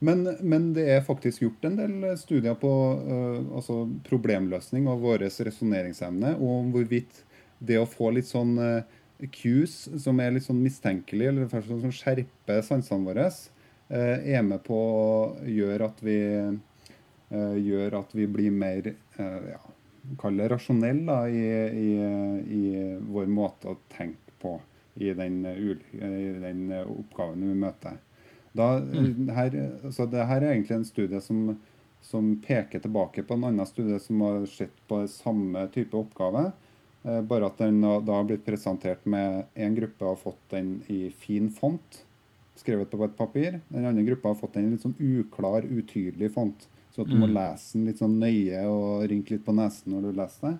Men, 0.00 0.26
men 0.42 0.72
det 0.76 0.88
er 0.90 1.06
faktisk 1.06 1.44
gjort 1.44 1.64
en 1.68 1.78
del 1.78 1.94
studier 2.20 2.56
på 2.58 2.72
uh, 3.06 3.38
altså 3.56 3.84
problemløsning 4.08 4.88
og 4.90 5.04
vår 5.04 5.26
resonneringsevne, 5.28 6.34
og 6.40 6.58
om 6.58 6.74
hvorvidt 6.74 7.22
det 7.64 7.78
å 7.80 7.88
få 7.88 8.10
litt 8.16 8.28
sånn 8.28 8.56
uh, 8.58 9.00
cues 9.32 9.76
som 10.02 10.20
er 10.20 10.34
litt 10.34 10.46
sånn 10.46 10.62
mistenkelige, 10.64 11.30
eller 11.30 11.50
først 11.52 11.72
som 11.86 11.94
skjerper 11.94 12.64
sansene 12.66 13.06
våre, 13.06 13.30
uh, 13.30 14.18
er 14.18 14.44
med 14.46 14.64
på 14.66 14.76
å 14.76 15.08
gjøre 15.48 15.92
at 15.92 16.04
vi 16.04 16.18
eh, 17.34 17.56
gjør 17.60 18.00
at 18.00 18.14
vi 18.16 18.26
blir 18.30 18.54
mer 18.54 18.90
eh, 18.92 19.48
ja, 19.54 19.62
Kall 20.20 20.36
det 20.36 20.50
rasjonell 20.52 21.00
da, 21.08 21.22
i, 21.32 21.44
i, 21.80 21.92
i 22.52 22.64
vår 23.08 23.30
måte 23.32 23.72
å 23.72 23.78
tenke 23.88 24.34
på 24.42 24.58
i 25.00 25.14
den, 25.16 25.38
eh, 25.48 25.56
i 25.56 26.32
den 26.42 26.66
eh, 26.72 26.84
oppgaven 26.84 27.46
vi 27.48 27.54
møter. 27.62 27.96
Da, 28.54 28.76
eh, 28.78 29.34
her, 29.34 29.56
så 29.90 30.06
det 30.10 30.26
her 30.30 30.42
er 30.42 30.54
egentlig 30.54 30.78
en 30.78 30.86
studie 30.86 31.20
som, 31.22 31.56
som 32.04 32.34
peker 32.44 32.82
tilbake 32.84 33.24
på 33.26 33.36
en 33.36 33.48
annen 33.50 33.66
studie 33.66 33.98
som 34.02 34.22
har 34.22 34.44
sett 34.50 34.76
på 34.88 35.02
samme 35.10 35.66
type 35.74 35.98
oppgave. 35.98 36.46
Eh, 37.04 37.20
bare 37.26 37.50
at 37.50 37.58
den 37.60 37.82
da 37.82 38.00
har 38.14 38.28
blitt 38.28 38.46
presentert 38.46 39.04
med 39.10 39.44
en 39.54 39.74
gruppe 39.76 40.06
har 40.06 40.20
fått 40.20 40.40
den 40.54 40.76
i 40.88 41.08
fin 41.10 41.50
font, 41.52 42.04
skrevet 42.56 42.90
på 42.90 43.02
et 43.04 43.18
papir. 43.18 43.58
Den 43.68 43.90
andre 43.90 44.06
gruppa 44.06 44.30
har 44.30 44.38
fått 44.38 44.54
den 44.56 44.70
i 44.70 44.76
litt 44.76 44.86
sånn 44.86 44.96
uklar, 45.02 45.66
utydelig 45.66 46.30
font. 46.36 46.68
Så 46.94 47.02
at 47.02 47.10
du 47.10 47.18
må 47.18 47.26
lese 47.26 47.74
den 47.74 47.88
litt 47.88 47.98
sånn 47.98 48.20
nøye 48.22 48.60
og 48.70 49.08
rynke 49.10 49.34
litt 49.34 49.42
på 49.42 49.52
nesen 49.56 49.90
når 49.90 50.06
du 50.06 50.18
leser 50.20 50.52
det. 50.52 50.58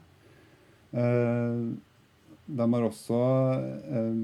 Eh, 0.99 1.61
de 2.59 2.67
har 2.75 2.87
også 2.87 3.21
eh, 3.95 4.19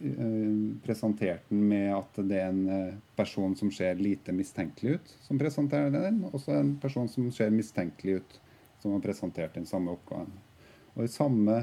eh, 0.00 0.80
presentert 0.84 1.48
den 1.48 1.68
med 1.68 1.90
at 1.94 2.18
det 2.28 2.40
er 2.40 2.50
en 2.50 2.68
eh, 2.72 2.98
person 3.16 3.54
som 3.56 3.70
ser 3.74 3.98
lite 4.00 4.34
mistenkelig 4.34 4.98
ut, 4.98 5.14
som 5.26 5.40
presenterer 5.40 5.94
den. 5.94 6.22
Og 6.30 6.40
så 6.42 6.56
en 6.58 6.74
person 6.82 7.08
som 7.08 7.30
ser 7.34 7.54
mistenkelig 7.54 8.20
ut, 8.20 8.36
som 8.82 8.96
har 8.96 9.04
presentert 9.04 9.56
den 9.56 9.66
samme 9.68 9.94
oppgaven. 9.96 10.32
Og 10.96 11.04
i 11.04 11.12
samme 11.12 11.62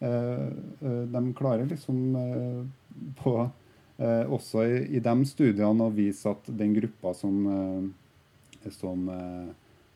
eh, 0.00 0.46
De 0.80 1.24
klarer 1.36 1.66
liksom 1.68 2.14
på 3.20 3.34
også 4.00 4.62
i, 4.64 5.00
de 5.04 5.12
studiene 5.28 5.84
å 5.84 5.92
vise 5.92 6.30
at 6.30 6.46
den 6.56 6.72
gruppa 6.72 7.10
som 7.12 7.42
som, 8.72 9.02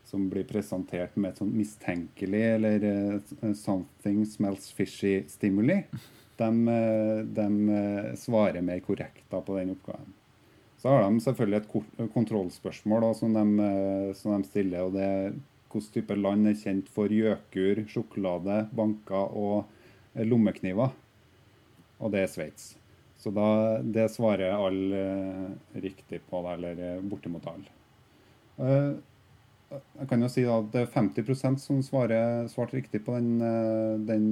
som 0.05 0.27
blir 0.29 0.45
presentert 0.45 1.17
med 1.17 1.31
et 1.31 1.41
sånt 1.41 1.57
mistenkelig 1.57 2.43
eller 2.59 2.85
'something 3.41 4.27
smells 4.29 4.69
fishy'-stimuli, 4.77 5.79
de, 6.37 6.69
eh, 6.69 7.25
de 7.25 7.69
eh, 7.69 8.15
svarer 8.15 8.63
mer 8.63 8.81
korrekt 8.81 9.25
da 9.31 9.41
på 9.41 9.59
den 9.59 9.75
oppgaven. 9.75 10.13
Så 10.79 10.93
har 10.93 11.05
de 11.07 11.21
selvfølgelig 11.25 11.61
et 11.61 12.13
kontrollspørsmål 12.13 13.07
da, 13.07 13.13
som, 13.17 13.37
de, 13.37 13.69
eh, 13.69 14.09
som 14.19 14.35
de 14.37 14.49
stiller. 14.49 14.87
og 14.87 14.97
det 14.99 15.11
er 15.11 15.35
Hvilken 15.75 15.91
type 15.91 16.15
land 16.15 16.47
er 16.47 16.55
kjent 16.55 16.91
for 16.95 17.11
gjøkur, 17.11 17.81
sjokolade, 17.91 18.61
banker 18.79 19.33
og 19.35 19.65
lommekniver? 20.15 20.93
Og 21.99 22.13
det 22.15 22.21
er 22.21 22.29
Sveits. 22.31 22.77
Så 23.19 23.33
da, 23.35 23.81
det 23.83 24.05
svarer 24.15 24.55
alle 24.55 25.01
riktig 25.75 26.21
på, 26.31 26.45
eller 26.53 27.01
bortimot 27.03 27.49
alle. 27.51 27.75
Jeg 29.99 30.09
kan 30.13 30.23
jo 30.23 30.31
si 30.31 30.47
at 30.47 30.71
det 30.71 30.85
er 30.85 30.95
50% 30.95 31.59
som 31.59 31.83
svarer, 31.83 32.47
svarte 32.55 32.79
riktig 32.79 33.03
på 33.03 33.19
den, 33.19 34.07
den 34.07 34.31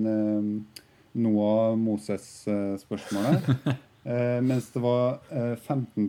Noah 1.12 1.76
Moses-spørsmålet. 1.76 3.50
Eh, 4.02 4.40
mens 4.42 4.66
det 4.74 4.80
var 4.82 5.20
eh, 5.30 5.52
15 5.54 6.08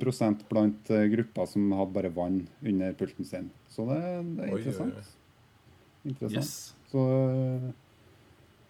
blant 0.50 0.90
eh, 0.90 1.04
grupper 1.14 1.46
som 1.46 1.68
hadde 1.78 1.94
bare 1.94 2.10
vann 2.10 2.40
under 2.66 2.94
pulten 2.98 3.26
sin. 3.26 3.52
Så 3.70 3.86
det, 3.86 4.00
det 4.34 4.48
er 4.48 4.50
Oi, 4.50 4.56
oi, 4.56 4.62
interessant. 4.64 4.96
oi. 4.98 6.10
interessant. 6.10 6.40
Yes. 6.40 6.74
Så, 6.90 7.04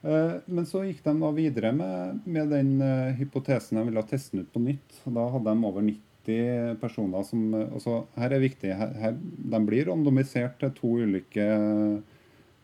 eh, 0.03 0.33
men 0.45 0.67
så 0.67 0.83
gikk 0.83 0.99
de 1.05 1.13
da 1.21 1.31
videre 1.35 1.71
med, 1.75 2.19
med 2.27 2.51
den 2.51 2.75
eh, 2.83 3.15
hypotesen 3.21 3.79
de 3.79 3.85
ville 3.87 4.03
teste 4.11 4.35
den 4.35 4.43
ut 4.43 4.51
på 4.51 4.63
nytt. 4.65 4.99
Da 5.05 5.29
hadde 5.37 5.53
de 5.55 5.69
over 5.71 5.87
90 5.87 6.75
personer 6.83 7.23
som 7.27 7.47
altså, 7.63 8.01
Her 8.19 8.35
er 8.35 8.43
viktig, 8.43 8.75
her, 8.75 8.91
her, 8.99 9.15
de 9.23 9.63
blir 9.67 9.87
randomisert 9.87 10.59
til 10.59 10.75
to 10.75 10.97
ulike, 11.03 11.47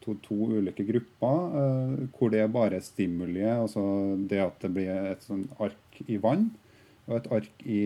to, 0.04 0.16
to 0.26 0.38
ulike 0.60 0.86
grupper, 0.88 1.54
uh, 1.56 2.08
hvor 2.16 2.34
det 2.34 2.44
er 2.44 2.54
bare 2.54 2.82
stimuliet. 2.84 3.58
Altså 3.58 3.84
det 4.30 4.42
at 4.44 4.64
det 4.64 4.74
blir 4.76 5.12
et 5.14 5.26
sånn 5.26 5.46
ark 5.60 6.02
i 6.08 6.18
vann 6.22 6.50
og 7.10 7.18
et 7.18 7.30
ark 7.40 7.64
i, 7.66 7.84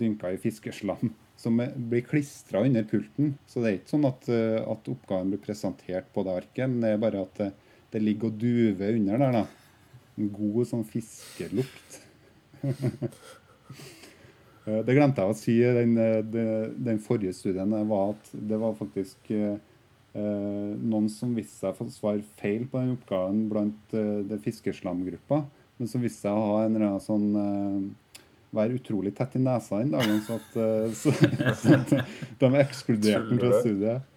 dynka 0.00 0.32
i 0.32 0.40
fiskeslam 0.40 1.10
som 1.38 1.60
blir 1.60 2.02
klistra 2.02 2.64
under 2.66 2.82
pulten. 2.88 3.36
Så 3.46 3.62
det 3.62 3.70
er 3.70 3.76
ikke 3.78 3.92
sånn 3.92 4.08
at, 4.08 4.26
at, 4.28 4.88
oppgaven 4.90 5.30
blir 5.30 5.42
presentert 5.42 6.08
på 6.14 6.24
det 6.26 6.34
arket, 6.40 6.64
men 6.66 6.80
det 6.82 6.94
er 6.94 7.02
bare 7.02 7.22
at 7.22 7.38
det, 7.38 7.52
det 7.92 8.02
ligger 8.02 8.32
og 8.32 8.40
duver 8.40 8.98
under 8.98 9.22
der. 9.22 9.36
da. 9.36 9.44
En 10.18 10.32
god 10.34 10.70
sånn 10.72 10.86
fiskelukt. 10.88 12.00
Eh, 14.68 14.82
det 14.84 14.92
glemte 14.92 15.24
jeg 15.24 15.32
å 15.32 15.36
si 15.38 15.52
i 15.62 15.68
den, 15.72 15.94
den, 16.28 16.72
den, 16.84 16.98
forrige 17.00 17.32
studien. 17.32 17.70
var 17.88 18.10
at 18.10 18.26
Det 18.32 18.58
var 18.60 18.74
faktisk 18.76 19.30
eh, 19.32 19.54
noen 20.18 21.08
som 21.12 21.34
viste 21.36 21.60
seg 21.60 21.80
å 21.82 21.88
svare 21.92 22.24
feil 22.40 22.66
på 22.68 22.80
den 22.80 22.96
oppgaven 22.96 23.46
blant 23.50 23.94
eh, 23.96 24.20
det 24.28 24.40
fiskeslamgruppa. 24.44 25.42
Men 25.78 25.90
som 25.90 26.02
viste 26.02 26.26
seg 26.26 26.34
å 26.34 26.52
ha 26.52 26.60
en 26.64 26.74
eller 26.74 26.88
annen 26.88 27.04
sånn 27.04 27.28
eh, 27.38 28.24
være 28.58 28.78
utrolig 28.78 29.14
tett 29.16 29.36
i 29.36 29.42
nesa 29.42 29.80
den 29.82 29.94
dagen, 29.94 30.20
så 30.26 30.38
at, 30.38 30.58
eh, 30.58 30.92
så, 30.96 31.14
så 31.60 31.78
at 31.78 31.94
de 32.40 32.52
ekskluderte 32.64 33.30
den 33.30 33.42
fra 33.42 33.62
studiet. 33.62 34.14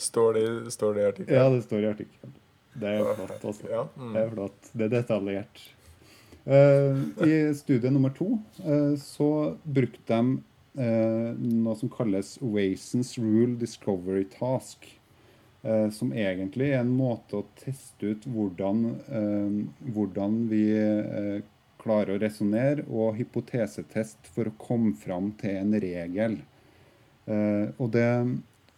Står 0.00 0.36
det, 0.36 0.48
står 0.72 0.96
det 0.96 1.02
i 1.02 1.08
artikkelen? 1.10 1.38
Ja, 1.38 1.48
det 1.52 1.62
står 1.66 1.84
i 1.84 1.88
artikkelen. 1.90 2.36
Det 2.76 2.92
er 2.92 3.06
flott. 3.16 3.38
altså. 3.40 3.70
Ja, 3.72 3.86
mm. 3.96 4.12
Det 4.12 4.22
er 4.22 4.34
flott. 4.34 4.70
Det 4.72 4.86
er 4.86 4.92
detaljert. 4.92 5.62
Uh, 6.46 7.00
I 7.26 7.38
studie 7.58 7.90
nummer 7.90 8.12
to 8.14 8.36
uh, 8.62 8.92
så 9.00 9.56
brukte 9.64 10.04
de 10.06 10.36
noe 10.76 11.74
som 11.80 11.90
kalles 11.92 12.34
Wasons 12.42 13.14
Rule 13.18 13.56
Discovery 13.60 14.26
Task. 14.32 14.88
som 15.90 16.12
egentlig 16.14 16.68
er 16.70 16.84
en 16.84 16.92
måte 16.94 17.40
å 17.40 17.46
teste 17.58 18.12
ut 18.12 18.26
hvordan, 18.30 18.84
hvordan 19.90 20.36
vi 20.50 20.60
klarer 21.82 22.14
å 22.14 22.20
resonnere, 22.22 22.84
og 22.86 23.16
hypotesetest 23.18 24.28
for 24.34 24.46
å 24.46 24.54
komme 24.60 24.92
fram 25.00 25.32
til 25.40 25.58
en 25.64 25.74
regel. 25.82 26.38
og 27.26 27.90
det 27.90 28.10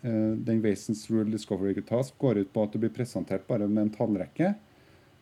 den 0.02 0.62
Wasons 0.62 1.11
Rule 1.11 1.30
Discovery 1.30 1.82
Task 1.82 2.14
går 2.18 2.38
ut 2.38 2.52
på 2.52 2.62
at 2.64 2.72
det 2.72 2.80
blir 2.87 2.94
presentert 2.94 3.46
bare 3.48 3.68
med 3.68 3.88
en 3.88 3.94
tallrekke. 3.98 4.54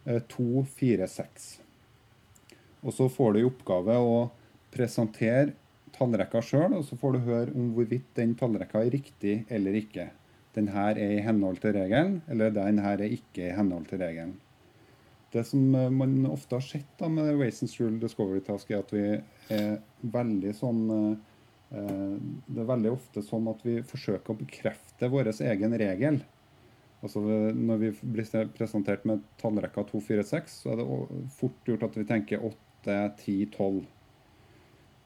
2, 0.04 0.66
4, 0.78 1.06
6. 1.08 1.46
Og 2.86 2.94
så 2.94 3.08
får 3.10 3.32
du 3.32 3.40
i 3.40 3.46
oppgave 3.48 3.96
å 3.98 4.18
presentere 4.74 5.56
tallrekka 5.96 6.42
sjøl, 6.44 6.76
og 6.78 6.84
så 6.86 6.96
får 7.00 7.16
du 7.16 7.26
høre 7.26 7.54
om 7.56 7.72
hvorvidt 7.76 8.08
den 8.18 8.34
tallrekka 8.38 8.82
er 8.84 8.94
riktig 8.94 9.36
eller 9.52 9.76
ikke. 9.78 10.10
Den 10.56 10.70
her 10.72 10.96
er 10.96 11.14
i 11.18 11.22
henhold 11.24 11.60
til 11.60 11.74
regelen, 11.76 12.20
eller 12.32 12.52
den 12.54 12.80
her 12.84 13.00
er 13.02 13.16
ikke 13.18 13.48
i 13.48 13.54
henhold 13.56 13.88
til 13.90 14.00
regelen. 14.00 14.36
Det 15.32 15.42
som 15.44 15.74
eh, 15.74 15.90
man 15.92 16.20
ofte 16.30 16.56
har 16.56 16.64
sett 16.64 16.92
da 17.00 17.10
med 17.12 17.34
Wasons 17.40 17.74
Rule 17.80 18.00
Discovery 18.00 18.40
Task, 18.46 18.70
er 18.70 18.84
at 18.84 18.94
vi 18.94 19.04
er 19.52 19.80
veldig 20.16 20.52
sånn 20.56 20.84
eh, 20.94 22.14
Det 22.46 22.62
er 22.62 22.68
veldig 22.70 22.92
ofte 22.94 23.24
sånn 23.26 23.48
at 23.50 23.64
vi 23.66 23.80
forsøker 23.84 24.32
å 24.32 24.38
bekrefte 24.38 25.10
vår 25.12 25.32
egen 25.34 25.74
regel. 25.76 26.20
Altså 27.04 27.20
Når 27.20 27.80
vi 27.82 27.90
blir 28.14 28.46
presentert 28.56 29.02
med 29.04 29.24
tallrekka 29.42 29.82
2, 29.90 30.00
4, 30.06 30.24
6, 30.30 30.54
så 30.62 30.72
er 30.72 30.80
det 30.80 30.86
fort 31.36 31.68
gjort 31.68 31.84
at 31.90 31.98
vi 31.98 32.06
tenker 32.08 32.46
8 32.46 32.66
8, 32.86 33.10
10, 33.24 33.46
12. 33.46 33.86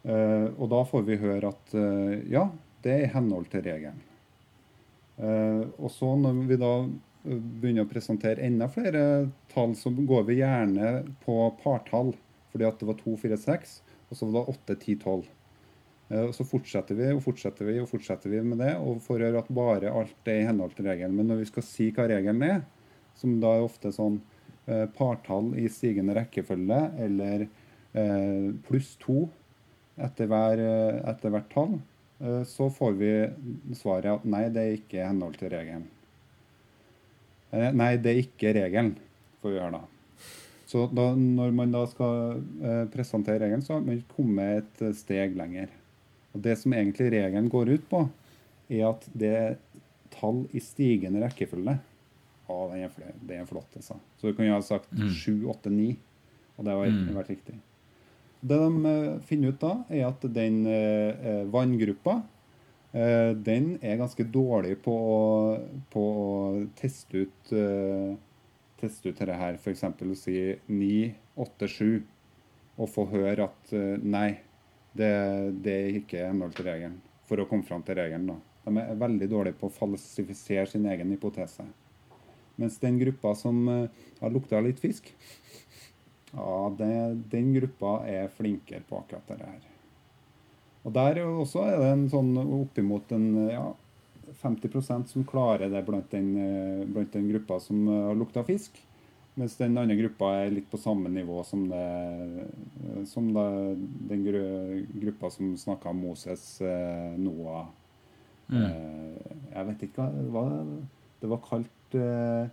og 0.09 0.71
da 0.73 0.81
får 0.89 1.05
vi 1.05 1.19
høre 1.21 1.51
at 1.51 1.75
uh, 1.77 2.15
ja, 2.33 2.47
det 2.85 2.93
er 2.95 3.03
i 3.05 3.13
henhold 3.13 3.51
til 3.53 3.65
regelen. 3.67 4.01
Uh, 5.21 5.69
og 5.77 5.91
så 5.93 6.15
når 6.17 6.39
vi 6.49 6.57
da 6.61 6.73
eh, 6.81 7.37
begynner 7.37 7.85
å 7.85 7.91
presentere 7.91 8.41
enda 8.47 8.71
flere 8.73 9.03
tall, 9.53 9.75
så 9.77 9.93
går 9.93 10.25
vi 10.31 10.39
gjerne 10.41 10.95
på 11.27 11.37
partall. 11.61 12.15
Fordi 12.51 12.67
at 12.67 12.81
det 12.81 12.89
var 12.89 12.97
2, 12.99 13.19
4, 13.21 13.37
6, 13.45 13.77
og 14.09 14.17
så 14.17 14.27
var 14.27 14.49
det 14.49 14.57
8, 14.57 14.79
10, 14.87 14.97
12. 15.05 15.29
Uh, 16.09 16.25
og 16.25 16.35
så 16.39 16.49
fortsetter 16.49 16.97
vi 16.97 17.13
og 17.13 17.23
fortsetter 17.27 17.69
vi 17.69 17.79
og 17.83 17.93
fortsetter 17.93 18.33
vi 18.33 18.43
med 18.47 18.65
det, 18.65 18.73
og 18.81 19.05
får 19.05 19.27
høre 19.29 19.45
at 19.45 19.55
bare 19.61 19.93
alt 19.93 20.33
er 20.33 20.41
i 20.41 20.49
henhold 20.49 20.73
til 20.79 20.89
regelen. 20.89 21.21
Men 21.21 21.29
når 21.35 21.45
vi 21.45 21.53
skal 21.53 21.69
si 21.69 21.93
hva 21.93 22.09
regelen 22.09 22.49
er, 22.49 22.63
som 23.21 23.37
da 23.43 23.59
er 23.59 23.69
ofte 23.69 23.93
sånn 23.93 24.23
partall 24.95 25.49
i 25.59 25.65
stigende 25.73 26.15
rekkefølge, 26.15 26.79
eller 27.03 27.49
Eh, 27.93 28.55
pluss 28.69 28.95
to 29.03 29.25
etter, 30.07 30.29
hver, 30.31 30.63
eh, 30.65 30.99
etter 31.11 31.33
hvert 31.35 31.49
tall, 31.53 31.79
eh, 32.21 32.43
så 32.49 32.71
får 32.73 32.99
vi 32.99 33.13
svaret 33.79 34.13
at 34.15 34.27
nei, 34.29 34.47
det 34.53 34.65
er 34.65 34.77
ikke 34.79 35.01
i 35.01 35.07
henhold 35.07 35.39
til 35.41 35.53
regelen. 35.55 35.89
Nei, 37.51 37.97
det 37.99 38.13
er 38.13 38.21
ikke 38.21 38.53
regelen, 38.55 38.93
får 39.43 39.57
vi 39.57 39.59
høre 39.59 39.81
da. 39.81 39.87
Så 40.71 40.85
da, 40.95 41.09
når 41.19 41.55
man 41.57 41.73
da 41.75 41.83
skal 41.91 42.37
eh, 42.63 42.85
presentere 42.93 43.41
regelen, 43.43 43.65
så 43.67 43.75
har 43.75 43.81
man 43.83 44.03
kommet 44.13 44.83
et 44.87 44.99
steg 44.99 45.35
lenger. 45.39 45.73
Og 46.31 46.45
Det 46.45 46.55
som 46.61 46.77
egentlig 46.77 47.09
regelen 47.11 47.49
går 47.51 47.73
ut 47.75 47.89
på, 47.91 48.05
er 48.71 48.85
at 48.93 49.09
det 49.19 49.31
er 49.35 49.57
tall 50.15 50.45
i 50.55 50.63
stigende 50.63 51.25
rekkefølge. 51.25 51.75
Å, 52.51 52.61
den 52.71 52.85
er, 52.87 52.93
flott, 52.95 53.19
det 53.27 53.41
er 53.41 53.51
flott, 53.51 53.75
altså. 53.79 53.99
Så 54.21 54.31
du 54.31 54.45
jo 54.47 54.55
ha 54.55 54.63
sagt 54.63 54.95
7, 54.95 55.43
8, 55.51 55.75
9, 55.75 55.91
og 56.55 56.67
det 56.67 56.77
har 56.77 56.95
mm. 56.95 57.11
vært 57.19 57.35
riktig. 57.35 57.59
Det 58.41 58.57
de 58.57 58.87
eh, 58.87 59.21
finner 59.29 59.53
ut 59.53 59.61
da, 59.61 59.75
er 59.93 60.07
at 60.09 60.25
den 60.33 60.63
eh, 60.69 61.27
eh, 61.33 61.47
vanngruppa 61.53 62.23
den 62.91 63.77
er 63.87 64.01
ganske 64.01 64.25
dårlig 64.35 64.73
på 64.83 64.91
å, 64.91 65.19
på 65.95 66.01
å 66.03 66.31
teste 66.75 67.21
ut 67.23 67.53
teste 68.81 69.13
ut 69.13 69.21
dette 69.21 69.37
her. 69.39 69.59
F.eks. 69.61 69.85
å 69.87 70.17
si 70.19 70.35
9, 70.67 71.13
8, 71.45 71.69
7, 71.71 71.85
og 72.83 72.91
få 72.91 73.05
høre 73.13 73.47
at 73.47 73.71
nei, 74.03 74.41
det, 74.91 75.13
det 75.63 75.77
er 75.77 76.01
ikke 76.01 76.25
henhold 76.33 76.59
til 76.59 76.67
regelen. 76.67 76.99
For 77.31 77.39
å 77.39 77.47
komme 77.47 77.63
fram 77.69 77.87
til 77.87 78.01
regelen. 78.01 78.27
da. 78.33 78.41
De 78.67 78.83
er 78.83 78.99
veldig 79.05 79.31
dårlige 79.37 79.61
på 79.61 79.71
å 79.71 79.77
falsifisere 79.77 80.67
sin 80.73 80.91
egen 80.91 81.15
hypotese. 81.15 81.69
Mens 82.59 82.83
den 82.83 82.99
gruppa 82.99 83.37
som 83.39 83.63
har 83.71 84.35
lukta 84.35 84.59
litt 84.67 84.83
fisk, 84.83 85.15
ja, 86.33 86.57
det, 86.79 86.95
den 87.33 87.53
gruppa 87.57 88.01
er 88.09 88.33
flinkere 88.35 88.85
på 88.89 89.01
akkurat 89.01 89.33
det 89.33 89.47
her. 89.47 89.67
Og 90.87 90.95
der 90.97 91.21
også 91.27 91.65
er 91.67 91.81
det 91.81 91.89
en 91.93 92.07
sånn 92.13 92.31
oppimot 92.41 93.11
en 93.13 93.27
ja, 93.51 93.65
50% 94.41 95.11
som 95.11 95.27
klarer 95.29 95.73
det 95.73 95.83
blant 95.85 96.13
den, 96.15 96.31
blant 96.93 97.13
den 97.13 97.27
gruppa 97.33 97.59
som 97.61 97.83
har 97.91 98.17
lukta 98.17 98.45
fisk. 98.47 98.79
Mens 99.39 99.57
den 99.57 99.79
andre 99.79 99.97
gruppa 99.97 100.31
er 100.43 100.55
litt 100.55 100.67
på 100.71 100.79
samme 100.81 101.11
nivå 101.13 101.43
som, 101.47 101.63
det, 101.71 102.47
som 103.09 103.29
det, 103.35 103.45
den 104.11 104.25
gruppa 105.05 105.31
som 105.33 105.53
snakka 105.59 105.93
om 105.93 106.01
Moses, 106.03 106.43
eh, 106.61 107.13
Noah 107.21 107.69
mm. 108.51 108.65
eh, 108.65 109.37
Jeg 109.55 109.69
vet 109.69 109.85
ikke 109.87 110.09
hva 110.35 110.45
det 111.21 111.31
var 111.31 111.43
kalt 111.47 111.97
eh, 111.97 112.51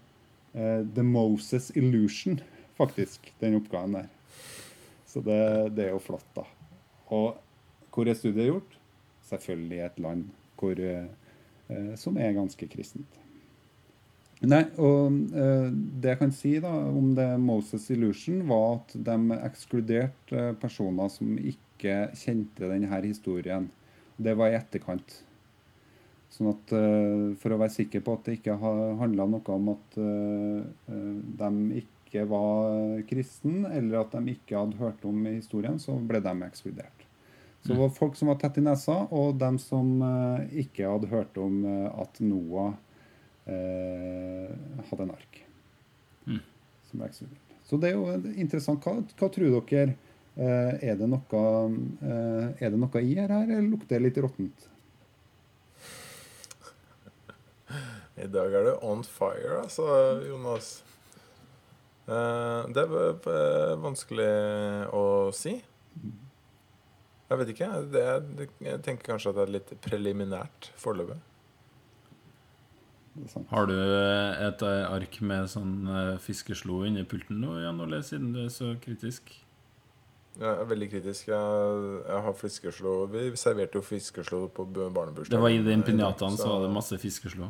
eh, 0.54 0.86
The 0.96 1.04
Moses 1.04 1.72
Illusion 1.76 2.40
faktisk, 2.78 3.32
den 3.42 3.60
oppgaven 3.60 4.00
der. 4.00 4.10
Så 5.08 5.24
det, 5.26 5.42
det 5.78 5.88
er 5.88 5.96
jo 5.96 6.04
flott, 6.04 6.28
da. 6.36 6.46
Og 7.16 7.38
hvor 7.94 8.10
er 8.10 8.18
studiet 8.18 8.52
gjort? 8.52 8.76
Selvfølgelig 9.28 9.80
i 9.80 9.86
et 9.86 10.04
land 10.04 10.28
hvor, 10.58 10.80
eh, 10.80 11.96
som 12.00 12.18
er 12.18 12.36
ganske 12.38 12.68
kristent. 12.70 13.18
Nei, 14.46 14.68
og 14.78 15.16
eh, 15.34 15.70
Det 15.74 16.12
jeg 16.12 16.20
kan 16.20 16.34
si 16.36 16.52
da 16.62 16.70
om 16.70 17.16
det 17.18 17.26
Moses 17.42 17.88
Illusion, 17.94 18.44
var 18.50 18.76
at 18.76 18.94
de 19.08 19.38
ekskluderte 19.40 20.38
eh, 20.38 20.54
personer 20.62 21.10
som 21.10 21.32
ikke 21.38 22.12
kjente 22.18 22.70
denne 22.70 23.02
historien. 23.06 23.70
Det 24.18 24.36
var 24.38 24.52
i 24.52 24.60
etterkant. 24.60 25.24
Sånn 26.34 26.52
at 26.52 26.74
eh, 26.78 27.34
For 27.42 27.54
å 27.54 27.60
være 27.64 27.74
sikker 27.80 28.06
på 28.06 28.14
at 28.14 28.30
det 28.30 28.38
ikke 28.38 28.60
handla 28.62 29.26
noe 29.26 29.58
om 29.58 29.74
at 29.74 29.98
uh, 29.98 30.62
de 30.88 31.50
ikke 31.82 31.97
ikke 32.18 32.32
var 32.32 33.02
kristen, 33.10 33.66
eller 33.70 34.02
at 34.02 34.16
de 34.16 34.34
ikke 34.34 34.58
hadde 34.58 34.80
hørt 34.80 35.06
om 35.06 35.26
historien, 35.30 35.78
så 35.80 35.98
ble 36.00 36.22
de 36.24 36.34
ekskludert. 36.48 37.06
Så 37.62 37.74
det 37.74 37.80
var 37.80 37.90
folk 37.90 38.16
som 38.16 38.30
var 38.32 38.38
tett 38.40 38.58
i 38.58 38.64
nesa, 38.64 38.96
og 39.12 39.38
dem 39.42 39.58
som 39.60 39.98
uh, 40.02 40.46
ikke 40.56 40.88
hadde 40.88 41.10
hørt 41.12 41.38
om 41.42 41.66
uh, 41.66 41.90
at 42.00 42.22
Noah 42.24 42.78
eh, 43.48 44.54
hadde 44.90 45.04
en 45.04 45.12
ark. 45.12 45.42
Mm. 46.28 46.40
Som 46.88 47.02
ble 47.02 47.10
ekskludert. 47.10 47.56
Så 47.68 47.80
det 47.82 47.92
er 47.92 47.98
jo 47.98 48.34
interessant. 48.38 48.84
Hva, 48.84 49.02
hva 49.20 49.30
tror 49.34 49.60
dere? 49.70 49.98
er, 50.38 50.94
det 51.00 51.08
noe, 51.10 51.40
er 52.06 52.70
det 52.70 52.78
noe 52.78 53.00
i 53.02 53.16
her, 53.18 53.32
eller 53.34 53.64
lukter 53.66 53.98
det 53.98 54.04
litt 54.04 54.20
råttent? 54.22 54.68
I 58.22 58.28
dag 58.30 58.54
er 58.54 58.68
det 58.70 58.76
on 58.86 59.02
fire, 59.02 59.64
altså, 59.64 59.88
Jonas. 60.28 60.76
Eh, 62.08 62.68
det 62.72 62.84
er 62.88 63.80
vanskelig 63.84 64.28
å 64.96 65.06
si. 65.36 65.58
Jeg 67.28 67.40
vet 67.42 67.50
ikke. 67.52 67.68
Det, 67.92 68.04
det, 68.40 68.46
jeg 68.64 68.82
tenker 68.86 69.10
kanskje 69.14 69.34
at 69.34 69.40
det 69.40 69.44
er 69.48 69.56
litt 69.58 69.74
preliminært 69.84 70.70
foreløpig. 70.80 71.18
Er. 71.18 71.26
Har 73.50 73.66
du 73.66 73.74
et 73.74 74.62
eh, 74.62 74.84
ark 74.94 75.18
med 75.26 75.50
sånn 75.50 75.74
eh, 75.90 76.14
fiskeslo 76.22 76.84
inni 76.88 77.04
pulten 77.10 77.40
nå, 77.42 77.56
Jan 77.64 77.82
Ole, 77.84 78.04
siden 78.06 78.30
du 78.36 78.44
er 78.46 78.52
så 78.54 78.76
kritisk? 78.84 79.34
Jeg 80.38 80.46
er 80.54 80.68
veldig 80.70 80.88
kritisk. 80.92 81.32
Jeg, 81.32 81.86
jeg 82.06 82.22
har 82.28 82.36
fiskeslo 82.38 82.92
Vi 83.10 83.24
serverte 83.42 83.80
jo 83.80 83.82
fiskeslo 83.82 84.44
på 84.54 84.68
barnebursdagen. 84.70 85.34
Det 85.34 85.42
var 85.42 85.50
i 85.56 85.64
den 85.66 85.82
pinjataen, 85.84 86.38
så- 86.38 86.44
så 86.46 86.52
var 86.54 86.68
det 86.68 86.74
masse 86.76 87.00
fiskeslo. 87.02 87.50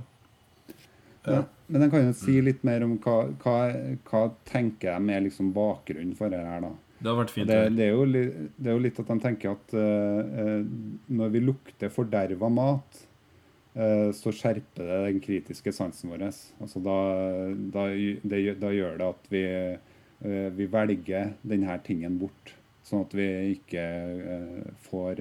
Ja. 1.27 1.43
Men 1.67 1.83
jeg 1.83 1.91
kan 1.91 2.05
jo 2.07 2.15
si 2.15 2.37
litt 2.43 2.61
mer 2.67 2.85
om 2.85 2.95
hva, 3.03 3.17
hva, 3.43 3.55
hva 4.07 4.21
tenker 4.47 4.93
jeg 4.93 5.03
med 5.03 5.25
liksom 5.27 5.51
bakgrunnen 5.55 6.15
for 6.15 6.31
det 6.31 6.39
her, 6.39 6.61
da. 6.63 6.73
Det 6.97 7.11
har 7.11 7.17
vært 7.19 7.33
fint. 7.33 7.49
Det, 7.49 7.57
det, 7.77 7.89
er 7.89 7.93
jo, 7.93 8.05
det 8.09 8.71
er 8.71 8.73
jo 8.73 8.81
litt 8.81 9.01
at 9.01 9.11
de 9.11 9.17
tenker 9.21 9.53
at 9.53 9.75
uh, 9.77 10.63
når 11.19 11.33
vi 11.35 11.43
lukter 11.43 11.93
forderva 11.93 12.49
mat, 12.49 13.01
uh, 13.77 14.09
så 14.17 14.33
skjerper 14.33 14.87
det 14.87 15.01
den 15.05 15.21
kritiske 15.21 15.73
sansen 15.75 16.13
vår. 16.13 16.25
Altså 16.63 16.81
da, 16.81 16.97
da, 17.75 17.85
det, 18.23 18.41
da 18.63 18.73
gjør 18.73 18.97
det 19.01 19.11
at 19.11 19.29
vi, 19.33 19.43
uh, 20.25 20.49
vi 20.57 20.69
velger 20.73 21.35
denne 21.45 21.77
tingen 21.85 22.17
bort. 22.21 22.55
Sånn 22.87 23.03
at 23.03 23.13
vi 23.19 23.27
ikke 23.51 23.83
får 24.87 25.19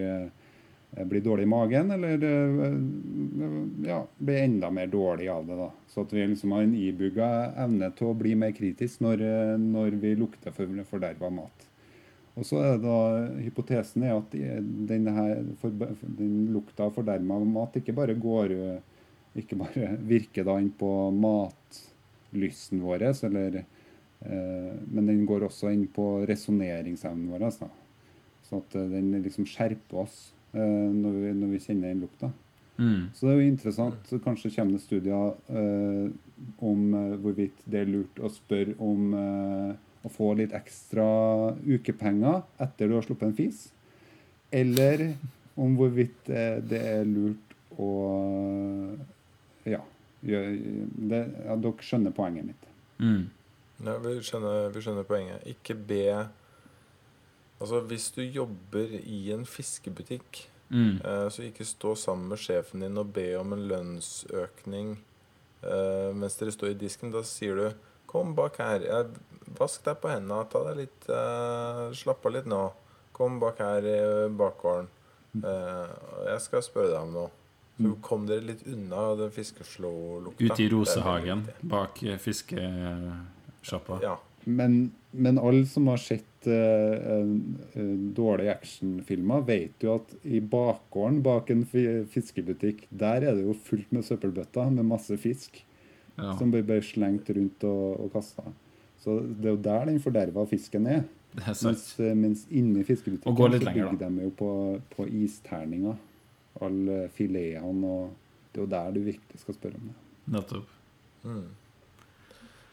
eh, 0.96 1.04
bli 1.06 1.20
dårlig 1.20 1.46
i 1.46 1.52
magen, 1.52 1.92
eller 1.94 2.24
eh, 2.24 2.74
ja, 3.88 4.00
blir 4.18 4.42
enda 4.42 4.70
mer 4.70 4.90
dårlig 4.92 5.28
av 5.32 5.46
det. 5.46 5.61
da. 5.61 5.70
Så 5.92 6.02
at 6.02 6.16
vi 6.16 6.26
liksom 6.26 6.56
har 6.56 6.66
en 6.66 6.74
ibugga 6.74 7.30
evne 7.66 7.92
til 7.96 8.11
å 8.11 8.18
bli 8.18 8.35
mer 8.35 8.56
kritisk 8.56 9.04
når, 9.04 9.22
eh, 9.22 9.54
når 9.62 10.00
vi 10.02 10.16
lukter 10.18 10.56
for 10.56 10.85
forderva 10.90 11.30
mat. 11.30 11.70
Og 12.37 12.44
så 12.44 12.59
er 12.61 12.74
det 12.74 12.82
da, 12.85 12.98
Hypotesen 13.46 14.02
er 14.04 14.18
at 14.18 14.35
de- 14.35 14.61
denne 14.90 15.14
her, 15.16 15.38
for, 15.62 15.70
den 15.70 16.50
lukta 16.52 16.85
av 16.85 16.92
forderva 16.98 17.38
mat 17.44 17.78
ikke 17.80 17.94
bare 17.96 18.18
går 18.18 18.52
ikke 19.40 19.59
bare 19.61 19.96
virker 20.12 20.46
da 20.48 20.59
inn 20.61 20.72
på 20.76 20.90
matlysten 21.16 22.82
vår, 22.85 23.09
eller, 23.28 23.61
eh, 24.20 24.72
men 24.87 25.11
den 25.11 25.26
går 25.28 25.46
også 25.48 25.72
inn 25.72 25.87
på 25.92 26.26
resonneringsevnen 26.28 27.32
vår. 27.35 27.48
Så 28.46 28.61
at 28.62 28.78
eh, 28.78 28.88
den 28.94 29.12
liksom 29.24 29.48
skjerper 29.48 30.04
oss 30.04 30.16
eh, 30.32 30.36
når, 30.59 31.12
vi, 31.23 31.33
når 31.40 31.53
vi 31.55 31.59
kjenner 31.64 31.92
den 31.92 32.01
lukta. 32.07 32.31
Mm. 32.79 33.07
Så 33.14 33.27
det 33.27 33.33
er 33.33 33.40
jo 33.40 33.49
interessant. 33.51 34.03
så 34.11 34.19
Kanskje 34.21 34.51
kommer 34.57 34.77
det 34.77 34.83
studier 34.85 35.35
eh, 35.49 36.11
om 36.61 36.83
eh, 36.95 37.14
hvorvidt 37.23 37.62
det 37.64 37.81
er 37.85 37.88
lurt 37.88 38.21
å 38.21 38.29
spørre 38.33 38.75
om 38.85 39.14
eh, 39.16 39.71
å 40.07 40.11
få 40.12 40.35
litt 40.38 40.53
ekstra 40.55 41.07
ukepenger 41.66 42.42
etter 42.62 42.88
du 42.88 42.95
har 42.99 43.07
sluppet 43.07 43.31
en 43.31 43.38
fis. 43.38 43.62
Eller 44.55 45.14
om 45.57 45.73
hvorvidt 45.79 46.29
eh, 46.29 46.61
det 46.62 46.83
er 46.85 47.05
lurt 47.09 47.57
å 47.81 47.90
Ja. 49.66 49.81
gjøre- 50.23 50.87
det, 51.11 51.23
ja 51.47 51.57
dere 51.57 51.83
skjønner 51.83 52.12
poenget 52.14 52.45
mitt. 52.53 52.69
Mm. 53.01 53.25
Ja, 53.85 53.97
vi, 54.01 54.12
skjønner, 54.25 54.71
vi 54.73 54.81
skjønner 54.85 55.05
poenget. 55.09 55.42
Ikke 55.51 55.75
be 55.77 56.05
Altså, 57.61 57.81
hvis 57.88 58.11
du 58.12 58.21
jobber 58.23 58.87
i 59.03 59.31
en 59.33 59.45
fiskebutikk, 59.47 60.49
Mm. 60.69 60.97
eh, 61.05 61.29
så 61.31 61.42
ikke 61.47 61.64
stå 61.64 61.95
sammen 61.97 62.29
med 62.29 62.38
sjefen 62.38 62.81
din 62.83 62.99
og 62.99 63.12
be 63.14 63.37
om 63.38 63.53
en 63.53 63.69
lønnsøkning 63.69 64.97
eh, 65.62 66.12
mens 66.12 66.35
dere 66.37 66.51
står 66.51 66.71
i 66.73 66.75
disken. 66.75 67.12
Da 67.12 67.23
sier 67.23 67.55
du 67.55 67.71
'Kom 68.07 68.35
bak 68.35 68.57
her. 68.59 68.81
Jeg, 68.81 69.07
vask 69.59 69.85
deg 69.85 70.01
på 70.01 70.09
hendene. 70.09 70.45
Ta 70.51 70.64
deg 70.64 70.77
litt 70.77 71.09
eh, 71.09 71.92
Slapp 71.95 72.27
av 72.27 72.33
litt 72.33 72.47
nå. 72.47 72.73
Kom 73.12 73.38
bak 73.40 73.59
her 73.59 73.79
i 73.79 74.29
bakgården. 74.29 74.88
Eh, 75.37 75.88
jeg 76.27 76.40
skal 76.40 76.62
spørre 76.62 76.90
deg 76.90 77.01
om 77.03 77.12
noe. 77.12 77.31
Så 77.79 77.83
Mm. 77.95 78.01
kom 78.03 78.27
dere 78.27 78.40
litt 78.40 78.66
unna 78.66 79.14
den 79.16 79.31
fiskeslålukta. 79.31 80.40
Ute 80.45 80.61
i 80.62 80.69
Rosehagen, 80.69 81.47
bak 81.62 82.03
eh, 82.03 82.16
fiskesjappa. 82.19 84.01
Ja. 84.03 84.16
Men, 84.46 84.92
men 85.11 85.40
alle 85.42 85.66
som 85.66 85.88
har 85.90 85.98
sett 85.98 86.46
uh, 86.46 86.52
uh, 86.54 87.30
en 87.74 88.12
dårlige 88.14 88.54
actionfilmer, 88.54 89.42
vet 89.48 89.82
jo 89.82 89.96
at 89.98 90.12
i 90.22 90.38
bakgården 90.40 91.18
bak 91.24 91.50
en 91.50 91.64
fiskebutikk, 91.66 92.85
der 92.90 93.26
er 93.26 93.35
det 93.35 93.46
jo 93.46 93.56
fullt 93.66 93.90
med 93.94 94.06
søppelbøtter 94.06 94.70
med 94.76 94.87
masse 94.87 95.18
fisk 95.18 95.64
Ja, 96.16 96.30
som 96.38 96.48
blir 96.48 96.62
bare 96.64 96.85
slengt 96.87 97.28
rundt 97.28 97.66
og, 97.68 98.06
og 98.06 98.14
kasta. 98.14 98.46
Så 99.02 99.18
det 99.20 99.50
er 99.50 99.52
jo 99.52 99.62
der 99.66 99.90
den 99.90 99.98
forderva 100.00 100.46
fisken 100.48 100.87
er. 100.88 101.02
det 101.35 101.44
er 101.44 101.59
sant. 101.59 101.74
Mens, 101.74 101.88
eh, 102.00 102.14
mens 102.16 102.46
inni 102.48 102.85
fiskebutikken 102.87 103.37
så 103.37 103.50
bygger 103.52 103.98
de 104.00 104.24
jo 104.24 104.30
på, 104.38 104.50
på 104.94 105.06
isterninger. 105.24 105.98
Alle 106.64 107.02
filetene 107.12 107.90
og 107.90 108.14
Det 108.52 108.62
er 108.62 108.64
jo 108.64 108.70
der 108.72 108.92
du 108.94 109.00
virkelig 109.04 109.40
skal 109.42 109.54
spørre 109.54 109.76
om 109.76 109.88
det. 109.90 109.94
Nettopp. 110.32 110.68
Mm. 111.28 111.48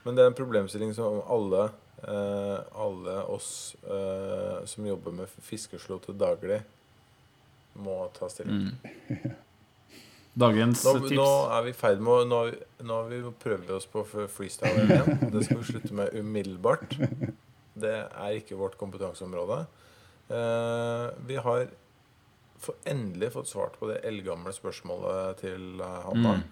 Men 0.04 0.18
det 0.18 0.24
er 0.24 0.32
en 0.32 0.38
problemstilling 0.38 0.92
som 0.96 1.22
alle, 1.32 1.70
eh, 2.04 2.60
alle 2.86 3.18
oss 3.32 3.76
eh, 3.84 4.66
som 4.70 4.88
jobber 4.88 5.16
med 5.16 5.32
fiskeslo 5.44 6.00
til 6.04 6.18
daglig, 6.20 6.62
må 7.80 8.04
ta 8.18 8.30
stilling 8.30 8.70
til. 8.70 8.94
Mm. 9.10 9.40
Dagens 10.34 10.82
Nå, 10.82 10.94
tips 10.98 11.14
nå 11.14 11.28
er 11.54 11.66
vi 11.68 11.70
i 11.70 11.76
ferd 11.78 12.00
med 12.02 12.14
å 12.14 12.22
Nå, 12.26 12.38
nå 12.90 12.96
vi 13.06 13.20
prøver 13.44 13.76
oss 13.76 13.86
på 13.90 14.02
freestyle 14.10 14.88
igjen. 14.88 15.28
Det 15.30 15.44
skal 15.46 15.60
vi 15.60 15.68
slutte 15.68 15.94
med 15.94 16.16
umiddelbart. 16.18 16.96
Det 17.78 17.94
er 18.10 18.40
ikke 18.40 18.58
vårt 18.58 18.78
kompetanseområde. 18.80 19.60
Eh, 20.34 21.06
vi 21.30 21.38
har 21.38 21.68
endelig 22.90 23.34
fått 23.36 23.52
svart 23.52 23.78
på 23.80 23.92
det 23.92 24.00
eldgamle 24.08 24.54
spørsmålet 24.56 25.44
til 25.44 25.82
eh, 25.82 26.00
Hanna. 26.08 26.40
Mm. 26.40 26.44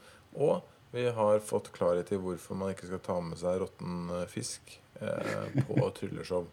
Og 0.46 0.62
vi 0.92 1.10
har 1.10 1.40
fått 1.40 1.72
klarhet 1.76 2.12
i 2.12 2.20
hvorfor 2.20 2.58
man 2.60 2.74
ikke 2.74 2.90
skal 2.90 3.04
ta 3.06 3.20
med 3.24 3.40
seg 3.40 3.62
råtten 3.62 4.10
eh, 4.12 4.26
fisk 4.32 4.74
eh, 5.00 5.62
på 5.68 5.78
trylleshow. 6.00 6.50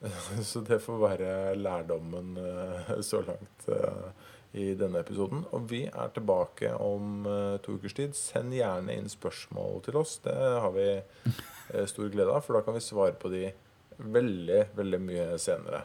Så 0.50 0.62
det 0.64 0.80
får 0.84 1.00
være 1.00 1.30
lærdommen 1.60 2.36
eh, 2.40 2.92
så 3.04 3.20
langt 3.26 3.66
eh, 3.68 4.28
i 4.56 4.72
denne 4.78 5.02
episoden. 5.04 5.44
Og 5.54 5.68
vi 5.70 5.84
er 5.88 6.12
tilbake 6.14 6.72
om 6.80 7.26
eh, 7.28 7.56
to 7.64 7.76
ukers 7.78 7.96
tid. 7.96 8.16
Send 8.16 8.56
gjerne 8.56 8.96
inn 8.96 9.10
spørsmål 9.12 9.82
til 9.86 10.00
oss. 10.00 10.18
Det 10.24 10.36
har 10.36 10.72
vi 10.76 10.88
eh, 10.96 11.86
stor 11.90 12.08
glede 12.12 12.32
av, 12.32 12.44
for 12.46 12.56
da 12.56 12.64
kan 12.66 12.76
vi 12.76 12.84
svare 12.84 13.16
på 13.20 13.32
de 13.32 13.50
veldig, 14.00 14.62
veldig 14.76 15.02
mye 15.04 15.26
senere. 15.40 15.84